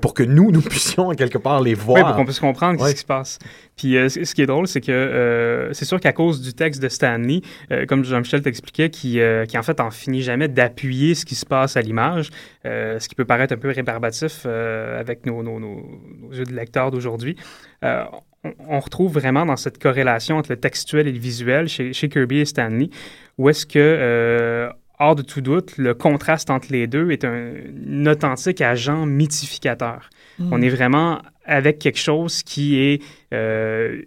[0.02, 1.98] pour que nous, nous puissions en quelque part les voir.
[1.98, 2.90] Oui, pour qu'on puisse comprendre Ouais.
[2.90, 3.40] ce qui se passe.
[3.76, 6.82] Puis euh, ce qui est drôle, c'est que euh, c'est sûr qu'à cause du texte
[6.82, 11.26] de Stanley, euh, comme Jean-Michel t'expliquait, qui, qui en fait en finit jamais d'appuyer ce
[11.26, 12.30] qui se passe à l'image,
[12.64, 17.36] ce qui peut paraître un peu rébarbatif avec nos, nos, yeux de lecteurs d'aujourd'hui.
[17.82, 22.46] On, retrouve vraiment dans cette corrélation entre le textuel et le visuel chez, Kirby et
[22.46, 22.90] Stanley,
[23.38, 24.70] où est-ce que,
[25.00, 27.54] hors de tout doute, le contraste entre les deux est un,
[27.90, 30.10] un authentique agent mythificateur.
[30.40, 33.02] On est vraiment avec quelque chose qui est
[33.34, 34.02] euh,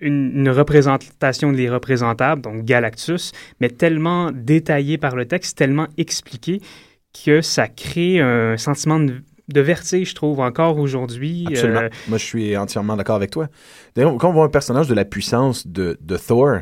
[0.00, 6.60] une, une représentation de l'irreprésentable, donc Galactus, mais tellement détaillé par le texte, tellement expliqué
[7.24, 11.44] que ça crée un sentiment de, de vertige, je trouve, encore aujourd'hui.
[11.48, 11.80] Absolument.
[11.82, 13.48] Euh, Moi, je suis entièrement d'accord avec toi.
[13.94, 16.58] D'ailleurs, quand on voit un personnage de la puissance de, de Thor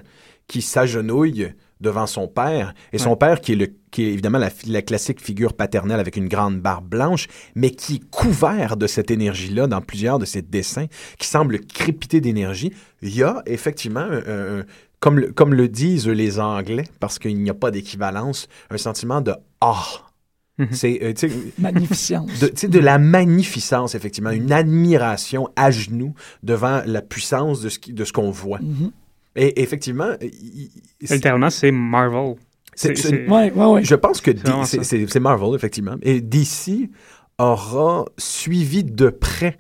[0.49, 4.51] qui s'agenouille devant son père, et son père qui est, le, qui est évidemment la,
[4.67, 9.11] la classique figure paternelle avec une grande barbe blanche, mais qui est couvert de cette
[9.11, 10.87] énergie-là dans plusieurs de ses dessins,
[11.19, 12.73] qui semble crépiter d'énergie,
[13.03, 14.07] il y a effectivement,
[15.01, 19.21] comme, le, comme le disent les Anglais, parce qu'il n'y a pas d'équivalence, un sentiment
[19.21, 19.83] de «ah».
[20.59, 20.69] Mhm.
[20.73, 21.29] C'est, euh,
[21.59, 22.39] Magnificence.
[22.39, 26.13] de, de la magnificence, effectivement, une admiration à genoux
[26.43, 28.59] devant la puissance de ce, qui- de ce qu'on voit.
[28.59, 28.91] Mhm.
[29.37, 30.11] Et effectivement,
[31.03, 32.35] c'est- littéralement, c'est Marvel.
[32.75, 33.85] c'est- C'est- c'est- c'est- Ouais, ouais, ouais.
[33.85, 34.85] je pense que D- vraiment c'est ça.
[34.85, 35.97] c'est- c'est Marvel, effectivement.
[36.03, 36.91] Et DC
[37.39, 39.57] aura suivi de près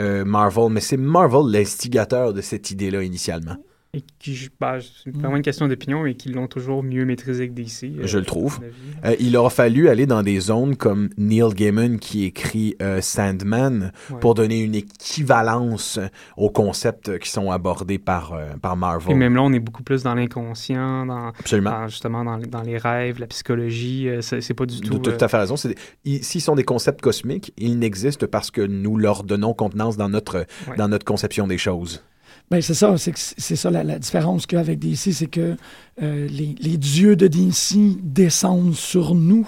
[0.00, 3.56] euh, Marvel, mais c'est Marvel l'instigateur de cette idée-là initialement.
[3.94, 7.48] Et qui, je- bah, c'est vraiment une question d'opinion et qui l'ont toujours mieux maîtrisé
[7.48, 7.84] que DC.
[7.98, 8.60] euh, Je le trouve.
[9.06, 13.92] Euh, il aura fallu aller dans des zones comme Neil Gaiman qui écrit euh, Sandman
[14.10, 14.20] Ouais.
[14.20, 15.98] pour donner une équivalence
[16.36, 19.12] aux concepts qui sont abordés par, euh, par Marvel.
[19.12, 21.70] Et même là, on est beaucoup plus dans l'inconscient, dans, Absolument.
[21.70, 24.08] dans- justement dans, dans les rêves, la psychologie.
[24.08, 24.98] euh, c'est c'est pas du tout.
[24.98, 25.56] tout à fait raison.
[25.56, 29.54] C'est des- ils- S'ils sont des concepts cosmiques, ils n'existent parce que nous leur donnons
[29.54, 30.76] contenance dans notre, Ouais.
[30.76, 32.02] dans notre conception des choses.
[32.50, 35.56] Ben, c'est ça, c'est ça la, la différence qu'il y a avec DC, c'est que
[36.02, 39.46] euh, les, les dieux de DC descendent sur nous.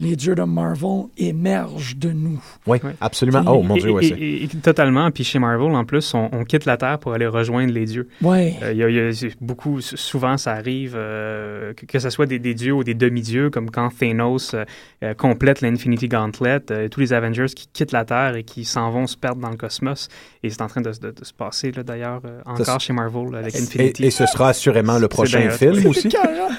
[0.00, 2.42] Les dieux de Marvel émergent de nous.
[2.66, 3.42] Oui, absolument.
[3.46, 5.10] Oh mon Et- Dieu, ouais, et- c'est- et- et totalement.
[5.10, 8.08] Puis chez Marvel, en plus, on, on quitte la Terre pour aller rejoindre les dieux.
[8.22, 8.56] Ouais.
[8.62, 12.38] Euh, il y a- y beaucoup, souvent, ça arrive euh, que, que ce soit des,
[12.38, 14.54] des dieux ou des demi-dieux, comme quand Thanos
[15.02, 18.90] euh, complète l'Infinity Gauntlet, euh, tous les Avengers qui quittent la Terre et qui s'en
[18.90, 20.08] vont se perdre dans le cosmos.
[20.42, 22.92] Et c'est en train de, de- de se passer, là, d'ailleurs, euh, Ça encore chez
[22.92, 24.04] Marvel avec Et, Infinity.
[24.06, 26.08] et ce sera assurément le prochain film aussi.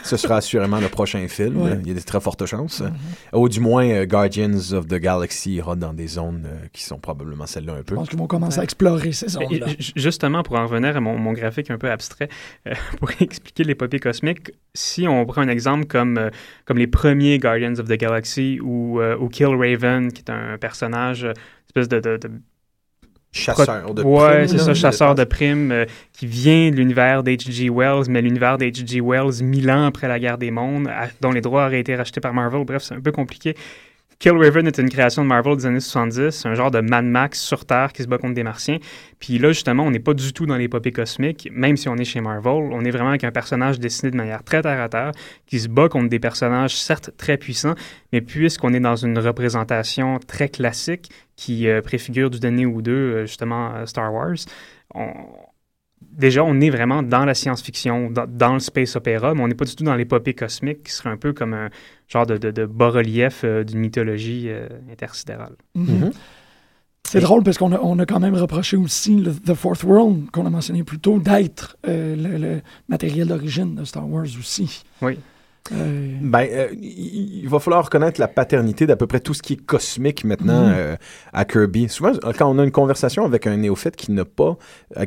[0.03, 1.61] Ce sera assurément le prochain film.
[1.61, 1.77] Ouais.
[1.81, 2.83] Il y a des très fortes chances.
[3.33, 6.99] Ou du moins, euh, Guardians of the Galaxy ira dans des zones euh, qui sont
[6.99, 7.95] probablement celles-là un peu.
[7.95, 9.67] Je pense qu'ils vont commencer à explorer ces zones-là.
[9.95, 12.29] Justement, pour en revenir à mon, mon graphique un peu abstrait,
[12.67, 16.29] euh, pour expliquer l'épopée cosmique, si on prend un exemple comme, euh,
[16.65, 20.57] comme les premiers Guardians of the Galaxy ou, euh, ou Kill Raven, qui est un
[20.57, 21.25] personnage,
[21.67, 21.99] espèce de...
[21.99, 22.29] de, de
[23.31, 27.23] Chasseur de ouais, primes, c'est là, ça, chasseur de primes, euh, qui vient de l'univers
[27.23, 27.69] d'H.G.
[27.69, 28.99] Wells, mais l'univers d'H.G.
[29.01, 32.19] Wells, mille ans après la guerre des mondes, à- dont les droits auraient été rachetés
[32.19, 32.65] par Marvel.
[32.65, 33.55] Bref, c'est un peu compliqué.
[34.21, 37.03] Kill Raven est une création de Marvel des années 70, c'est un genre de Mad
[37.03, 38.77] Max sur Terre qui se bat contre des Martiens.
[39.17, 42.03] Puis là, justement, on n'est pas du tout dans l'épopée cosmique, même si on est
[42.03, 42.69] chez Marvel.
[42.71, 45.11] On est vraiment avec un personnage dessiné de manière très terre à terre,
[45.47, 47.73] qui se bat contre des personnages certes très puissants,
[48.13, 52.91] mais puisqu'on est dans une représentation très classique qui euh, préfigure du dernier ou deux,
[52.91, 54.35] euh, justement, euh, Star Wars,
[56.11, 59.55] déjà, on est vraiment dans la science-fiction, dans, dans le space opéra, mais on n'est
[59.55, 61.69] pas du tout dans l'épopée cosmique, qui serait un peu comme un
[62.11, 65.55] genre de, de, de bas-relief euh, d'une mythologie euh, intersidérale.
[65.75, 66.11] Mhm.
[67.07, 70.29] C'est drôle parce qu'on a, on a quand même reproché aussi le The Fourth World,
[70.31, 74.83] qu'on a mentionné plus tôt, d'être euh, le, le matériel d'origine de Star Wars aussi.
[75.01, 75.17] Oui.
[75.71, 79.53] Euh, Ben, euh, il va falloir reconnaître la paternité d'à peu près tout ce qui
[79.53, 80.73] est cosmique maintenant Mhm.
[80.75, 80.95] euh,
[81.33, 81.87] à Kirby.
[81.89, 84.57] Souvent, quand on a une conversation avec un néophyte qui n'a pas,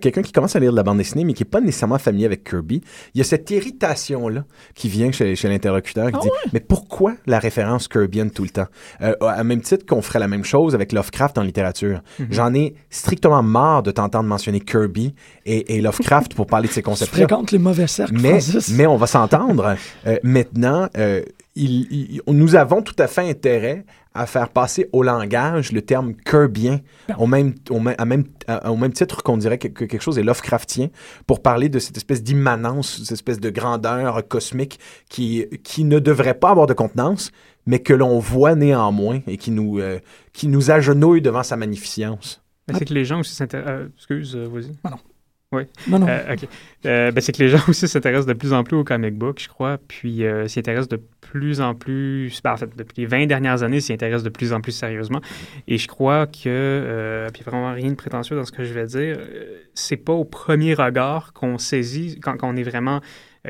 [0.01, 2.27] quelqu'un qui commence à lire de la bande dessinée, mais qui n'est pas nécessairement familier
[2.27, 2.83] avec Kirby,
[3.15, 4.45] il y a cette irritation-là
[4.75, 8.67] qui vient chez, chez l'interlocuteur qui dit Mais pourquoi la référence Kirbyenne tout le temps?
[9.01, 12.01] À même titre qu'on ferait la même chose avec Lovecraft en littérature.
[12.19, 12.27] Mhm.
[12.31, 15.15] J'en ai strictement marre de t'entendre mentionner Kirby
[15.47, 17.27] et, et Lovecraft pour parler de ces concepts-là.
[17.53, 18.71] les mauvais cercles, Mais, Francis.
[18.77, 19.77] mais on va s'entendre.
[20.07, 20.17] Euh,
[20.53, 21.23] maintenant, euh,
[21.57, 23.85] il- il- nous avons tout à fait intérêt
[24.15, 26.81] à faire passer au langage le terme Kirbien,
[27.19, 30.03] au même, au même, à même- à- au même titre qu'on dirait que, que quelque
[30.03, 30.89] chose est Lovecraftien,
[31.27, 34.79] pour parler de cette espèce d'immanence, cette espèce de grandeur cosmique
[35.09, 37.33] qui, qui ne devrait pas avoir de contenance,
[37.67, 39.99] mais que l'on voit néanmoins et qui nous, euh,
[40.33, 42.41] qui nous agenouille devant sa magnificence.
[42.69, 43.75] Ben, c'est que les gens aussi s'intéressent.
[43.81, 44.71] euh, excuse, euh, vas-y.
[44.85, 44.99] Ah non.
[45.55, 45.63] Oui.
[45.89, 46.07] Non, non.
[46.09, 46.49] Euh, OK.
[46.87, 49.43] Euh, ben, c'est que les gens aussi s'intéressent de plus en plus aux comic books,
[49.43, 52.41] je crois, puis euh, s'y intéressent de plus en plus.
[52.43, 55.21] ben, en fait, depuis les 20 dernières années, s'y intéressent de plus en plus sérieusement.
[55.69, 56.47] Et je crois que.
[56.47, 59.17] Euh, puis vraiment rien de prétentieux dans ce que je vais dire.
[59.19, 63.01] euh, c'est pas au premier regard qu'on saisit, quand, quand on est vraiment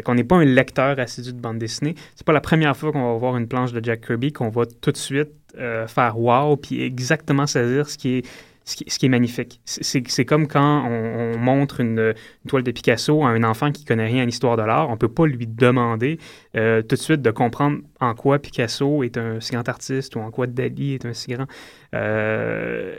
[0.05, 1.95] qu'on n'est pas un lecteur assidu de bande dessinée.
[2.17, 4.65] C'est pas la première fois qu'on va voir une planche de Jack Kirby qu'on va
[4.67, 8.27] tout de suite euh, faire wow puis exactement saisir ce qui est
[8.65, 9.61] ce qui, est magnifique.
[9.65, 12.15] C'est- comme quand on, on montre une,
[12.49, 14.89] toile de Picasso à un enfant qui connaît rien à l'histoire de l'art.
[14.91, 16.19] On peut pas lui demander
[16.57, 20.21] euh, tout de suite de comprendre en quoi Picasso est un si grand artiste ou
[20.21, 21.47] en quoi Dali est un si grand.
[21.95, 22.95] Euh,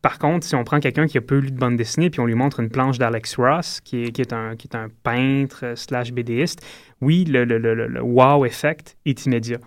[0.00, 2.26] par contre, si on prend quelqu'un qui a peu lu de bande dessinée puis on
[2.26, 4.54] lui montre une planche d'Alex Ross, qui est, un,
[5.02, 6.64] peintre euh, slash BDiste,
[7.00, 9.58] oui, le- le wow effect est immédiat.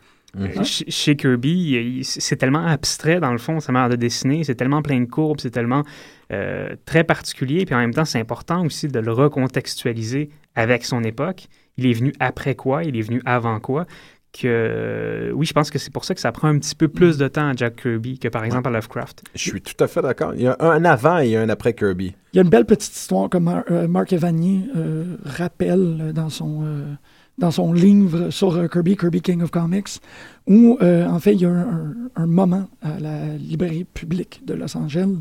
[0.63, 4.81] Ch- Chez Kirby, c'est tellement abstrait dans le fond, sa manière de dessiner, c'est tellement
[4.81, 5.83] plein de courbes, c'est tellement
[6.31, 11.03] euh, très particulier, puis en même temps, c'est important aussi de le recontextualiser avec son
[11.03, 11.47] époque.
[11.77, 13.85] Il est venu après quoi, il est venu avant quoi,
[14.33, 16.87] que euh, oui, je pense que c'est pour ça que ça prend un petit peu
[16.87, 19.23] plus de temps à Jack Kirby que par exemple à Lovecraft.
[19.35, 20.33] Je suis tout à fait d'accord.
[20.35, 22.15] Il y a un avant et un après Kirby.
[22.33, 26.13] Il y a une belle petite histoire que Mar- euh, Marc Evanier euh, rappelle euh,
[26.13, 26.93] dans son, euh,
[27.37, 29.99] dans son livre sur euh, Kirby, Kirby King of Comics,
[30.47, 31.67] où euh, en fait il y a
[32.15, 35.17] un, moment à la librairie publique de Los Angeles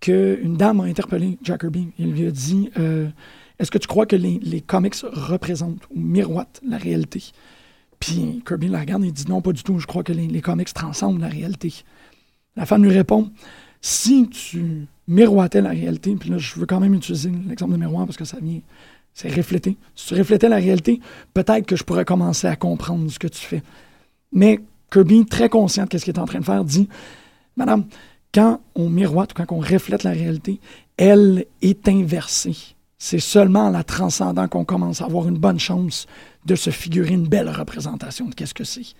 [0.00, 1.88] qu'une dame a interpellé Jack Kirby.
[1.98, 3.08] Il lui a dit euh,
[3.58, 7.22] Est-ce que tu crois que les, comics représentent ou miroitent la réalité?
[7.98, 9.78] Puis Kirby la regarde et dit Non, pas du tout.
[9.78, 11.74] Je crois que les, les comics transcendent la réalité.
[12.56, 13.30] La femme lui répond
[13.82, 18.06] si tu miroitais la réalité, puis là, je veux quand même utiliser l'exemple de miroir
[18.06, 18.60] parce que ça vient,
[19.14, 19.76] c'est refléter.
[19.94, 21.00] Si tu reflétais la réalité,
[21.34, 23.62] peut-être que je pourrais commencer à comprendre ce que tu fais.
[24.32, 24.60] Mais
[24.92, 26.88] Kirby, très conscient de ce qu'il est en train de faire, dit
[27.56, 27.84] Madame,
[28.32, 30.60] quand on miroite quand on reflète la réalité,
[30.96, 32.56] elle est inversée.
[32.98, 36.06] C'est seulement en la transcendant qu'on commence à avoir une bonne chance
[36.46, 38.94] de se figurer une belle représentation de qu'est-ce que c'est.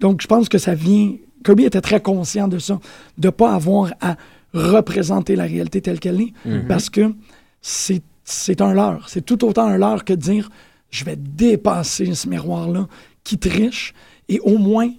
[0.00, 1.14] Donc, je pense que ça vient.
[1.44, 2.78] Kirby était très conscient de ça,
[3.18, 4.16] de ne pas avoir à
[4.54, 6.66] représenter la réalité telle qu'elle est, Mhm.
[6.68, 7.12] parce que
[7.60, 9.08] c'est c'est un leurre.
[9.08, 10.50] C'est tout autant un leurre que de dire
[10.90, 12.88] je vais dépasser ce miroir-là
[13.22, 13.94] qui triche
[14.28, 14.90] et au moins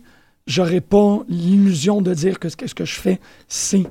[0.47, 3.83] j'aurais pas l'illusion de dire que ce que je fais, c'est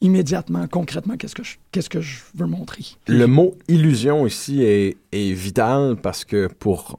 [0.00, 2.84] immédiatement, concrètement, qu'est-ce que je, qu'est-ce que je veux montrer.
[3.06, 6.98] Le mot illusion ici est, vital parce que pour,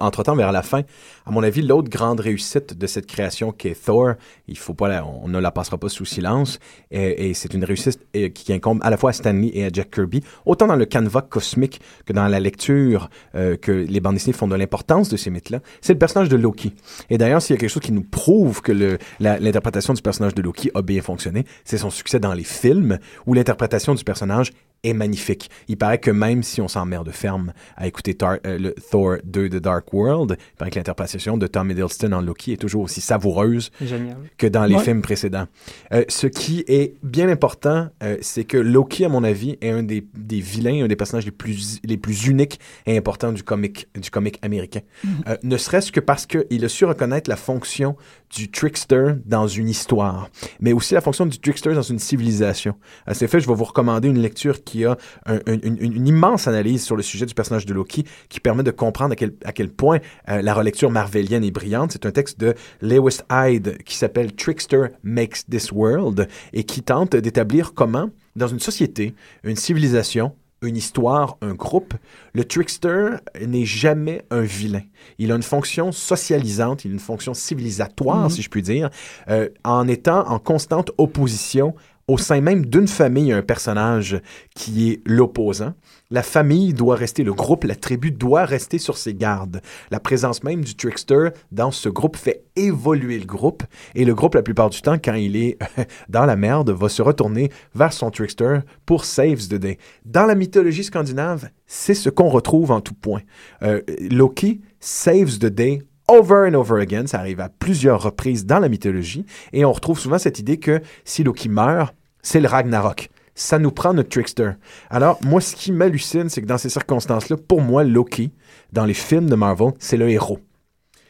[0.00, 0.82] entre-temps, vers la fin,
[1.26, 4.14] à mon avis, l'autre grande réussite de cette création qui est Thor,
[4.46, 6.58] il faut pas on ne la passera pas sous silence,
[6.90, 8.00] et, c'est une réussite
[8.34, 11.22] qui incombe à la fois à Stanley et à Jack Kirby, autant dans le canevas
[11.22, 15.30] cosmique que dans la lecture euh, que les bandes dessinées font de l'importance de ces
[15.30, 16.74] mythes-là, c'est le personnage de Loki.
[17.10, 20.42] Et d'ailleurs, s'il y a quelque chose qui nous prouve que l'interprétation du personnage de
[20.42, 24.52] Loki a bien fonctionné, c'est son succès dans les films, où l'interprétation du personnage
[24.84, 25.50] est magnifique.
[25.68, 29.48] Il paraît que même si on s'emmerde ferme à écouter Tar- euh, le Thor 2
[29.48, 33.00] The Dark World, il paraît que l'interprétation de Tom Hiddleston en Loki est toujours aussi
[33.00, 34.16] savoureuse Génial.
[34.36, 34.82] que dans les Ouais.
[34.84, 35.46] films précédents.
[35.92, 39.82] Euh, ce qui est bien important, euh, c'est que Loki, à mon avis, est un
[39.82, 43.88] des, des vilains, un des personnages les plus, les plus uniques et importants du comic,
[44.00, 44.80] du comic américain.
[45.02, 45.10] Mhm.
[45.28, 47.96] Euh, ne serait-ce que parce qu'il a su reconnaître la fonction
[48.34, 50.28] du trickster dans une histoire,
[50.60, 52.74] mais aussi la fonction du trickster dans une civilisation.
[53.06, 56.06] À cet effet, je vais vous recommander une lecture qui a un- un- une, une
[56.06, 59.32] immense analyse sur le sujet du personnage de Loki qui permet de comprendre à quel,
[59.44, 59.98] à quel point
[60.28, 61.92] euh, la relecture marvelienne est brillante.
[61.92, 67.16] C'est un texte de Lewis Hyde qui s'appelle Trickster Makes This World et qui tente
[67.16, 71.94] d'établir comment, dans une société, une civilisation, une histoire, un groupe,
[72.34, 73.10] le trickster
[73.46, 74.82] n'est jamais un vilain.
[75.18, 78.30] Il a une fonction socialisante, il a une fonction civilisatoire, Mhm.
[78.30, 78.90] si je puis dire,
[79.28, 81.74] euh, en étant en constante opposition
[82.08, 84.20] au sein même d'une famille, un personnage
[84.54, 85.74] qui est l'opposant.
[86.10, 89.60] La famille doit rester, le groupe, la tribu doit rester sur ses gardes.
[89.90, 93.62] La présence même du trickster dans ce groupe fait évoluer le groupe
[93.94, 95.58] et le groupe, la plupart du temps, quand il est
[96.08, 99.76] dans la merde, va se retourner vers son trickster pour saves the day.
[100.06, 103.20] Dans la mythologie scandinave, c'est ce qu'on retrouve en tout point.
[103.62, 107.06] Euh, Loki saves the day over and over again.
[107.06, 109.24] Ça arrive à plusieurs reprises dans la mythologie.
[109.52, 111.94] Et on retrouve souvent cette idée que si Loki meurt,
[112.28, 113.08] c'est le Ragnarok.
[113.34, 114.50] Ça nous prend notre trickster.
[114.90, 118.32] Alors, moi, ce qui m'hallucine, c'est que dans ces circonstances-là, pour moi, Loki,
[118.70, 120.38] dans les films de Marvel, c'est le héros.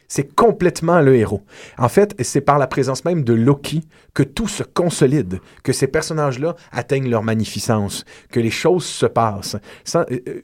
[0.09, 1.43] C'est complètement le héros.
[1.77, 3.83] En fait, c'est par la présence même de Loki
[4.15, 9.55] que tout se consolide, que ces personnages-là atteignent leur magnificence, que les choses se passent.
[9.95, 10.41] Euh, euh,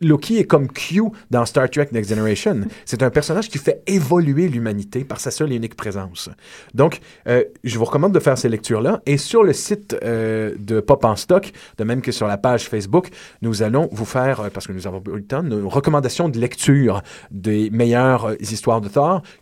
[0.00, 2.60] Loki est comme Q dans Star Trek Next Generation.
[2.84, 6.30] C'est un personnage qui fait évoluer l'humanité par sa seule et unique présence.
[6.72, 9.02] Donc, euh, je vous recommande de faire ces lectures-là.
[9.06, 13.08] Et sur le site de Pop en stock, de même que sur la page Facebook,
[13.40, 17.02] nous allons vous faire, parce que nous avons eu le temps, nos recommandations de lecture
[17.32, 18.91] des meilleures histoires de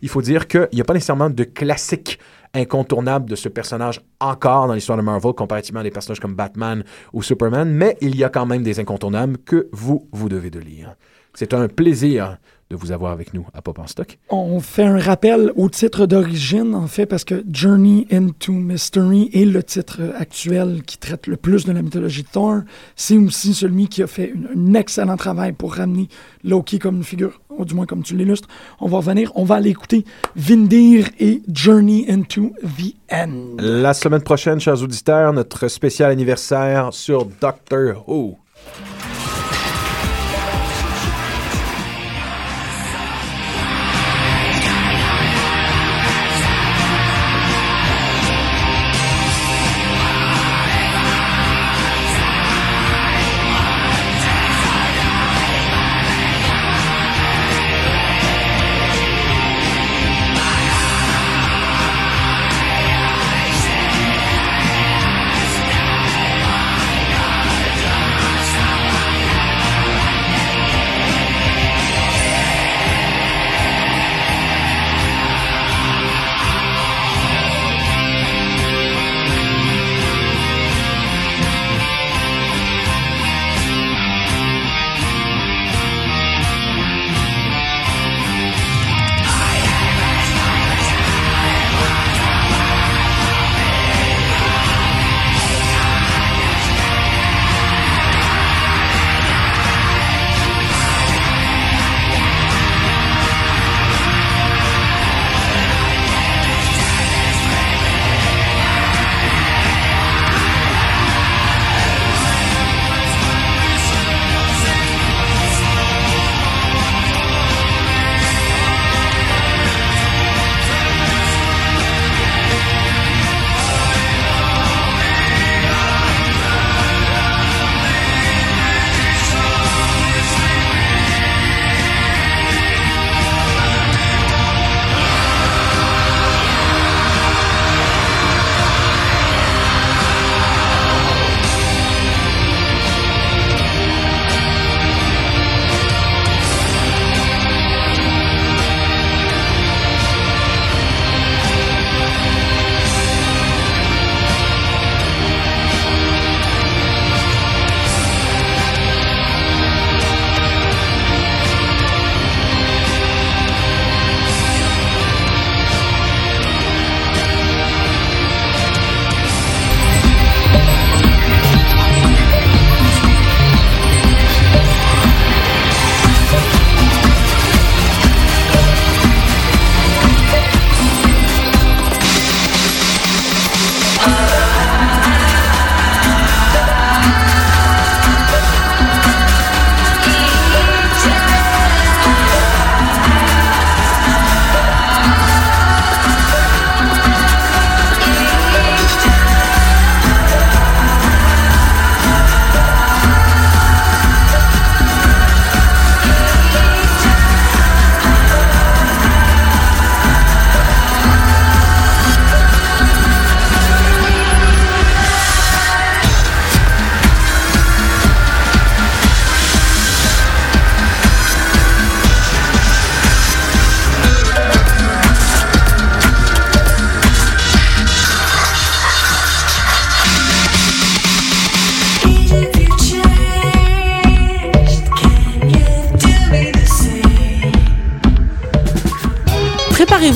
[0.01, 2.19] Il faut dire qu'il n'y a pas nécessairement de classique
[2.53, 6.83] incontournable de ce personnage encore dans l'histoire de Marvel comparativement à des personnages comme Batman
[7.13, 10.59] ou Superman, mais il y a quand même des incontournables que vous, vous devez de
[10.59, 10.95] lire.
[11.33, 12.37] C'est un plaisir
[12.71, 14.17] de vous avoir avec nous à Pop en stock.
[14.29, 19.43] On fait un rappel au titre d'origine, en fait, parce que Journey into Mystery est
[19.43, 22.61] le titre actuel qui traite le plus de la mythologie de Thor.
[22.95, 26.07] C'est aussi celui qui a fait une- un excellent travail pour ramener
[26.45, 28.47] Loki comme une figure, ou du moins comme tu l'illustres.
[28.79, 30.05] On va revenir, on va aller écouter
[30.37, 33.57] Vindir et Journey into the End.
[33.59, 38.37] La semaine prochaine, chers auditeurs, notre spécial anniversaire sur Doctor Who.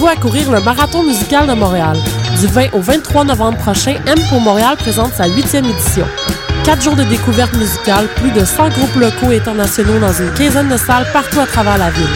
[0.08, 1.98] À courir le Marathon musical de Montréal.
[2.40, 6.06] Du 20 au 23 novembre prochain, M pour Montréal présente sa huitième édition.
[6.64, 10.70] Quatre jours de découverte musicale, plus de 100 groupes locaux et internationaux dans une quinzaine
[10.70, 12.06] de salles partout à travers la ville.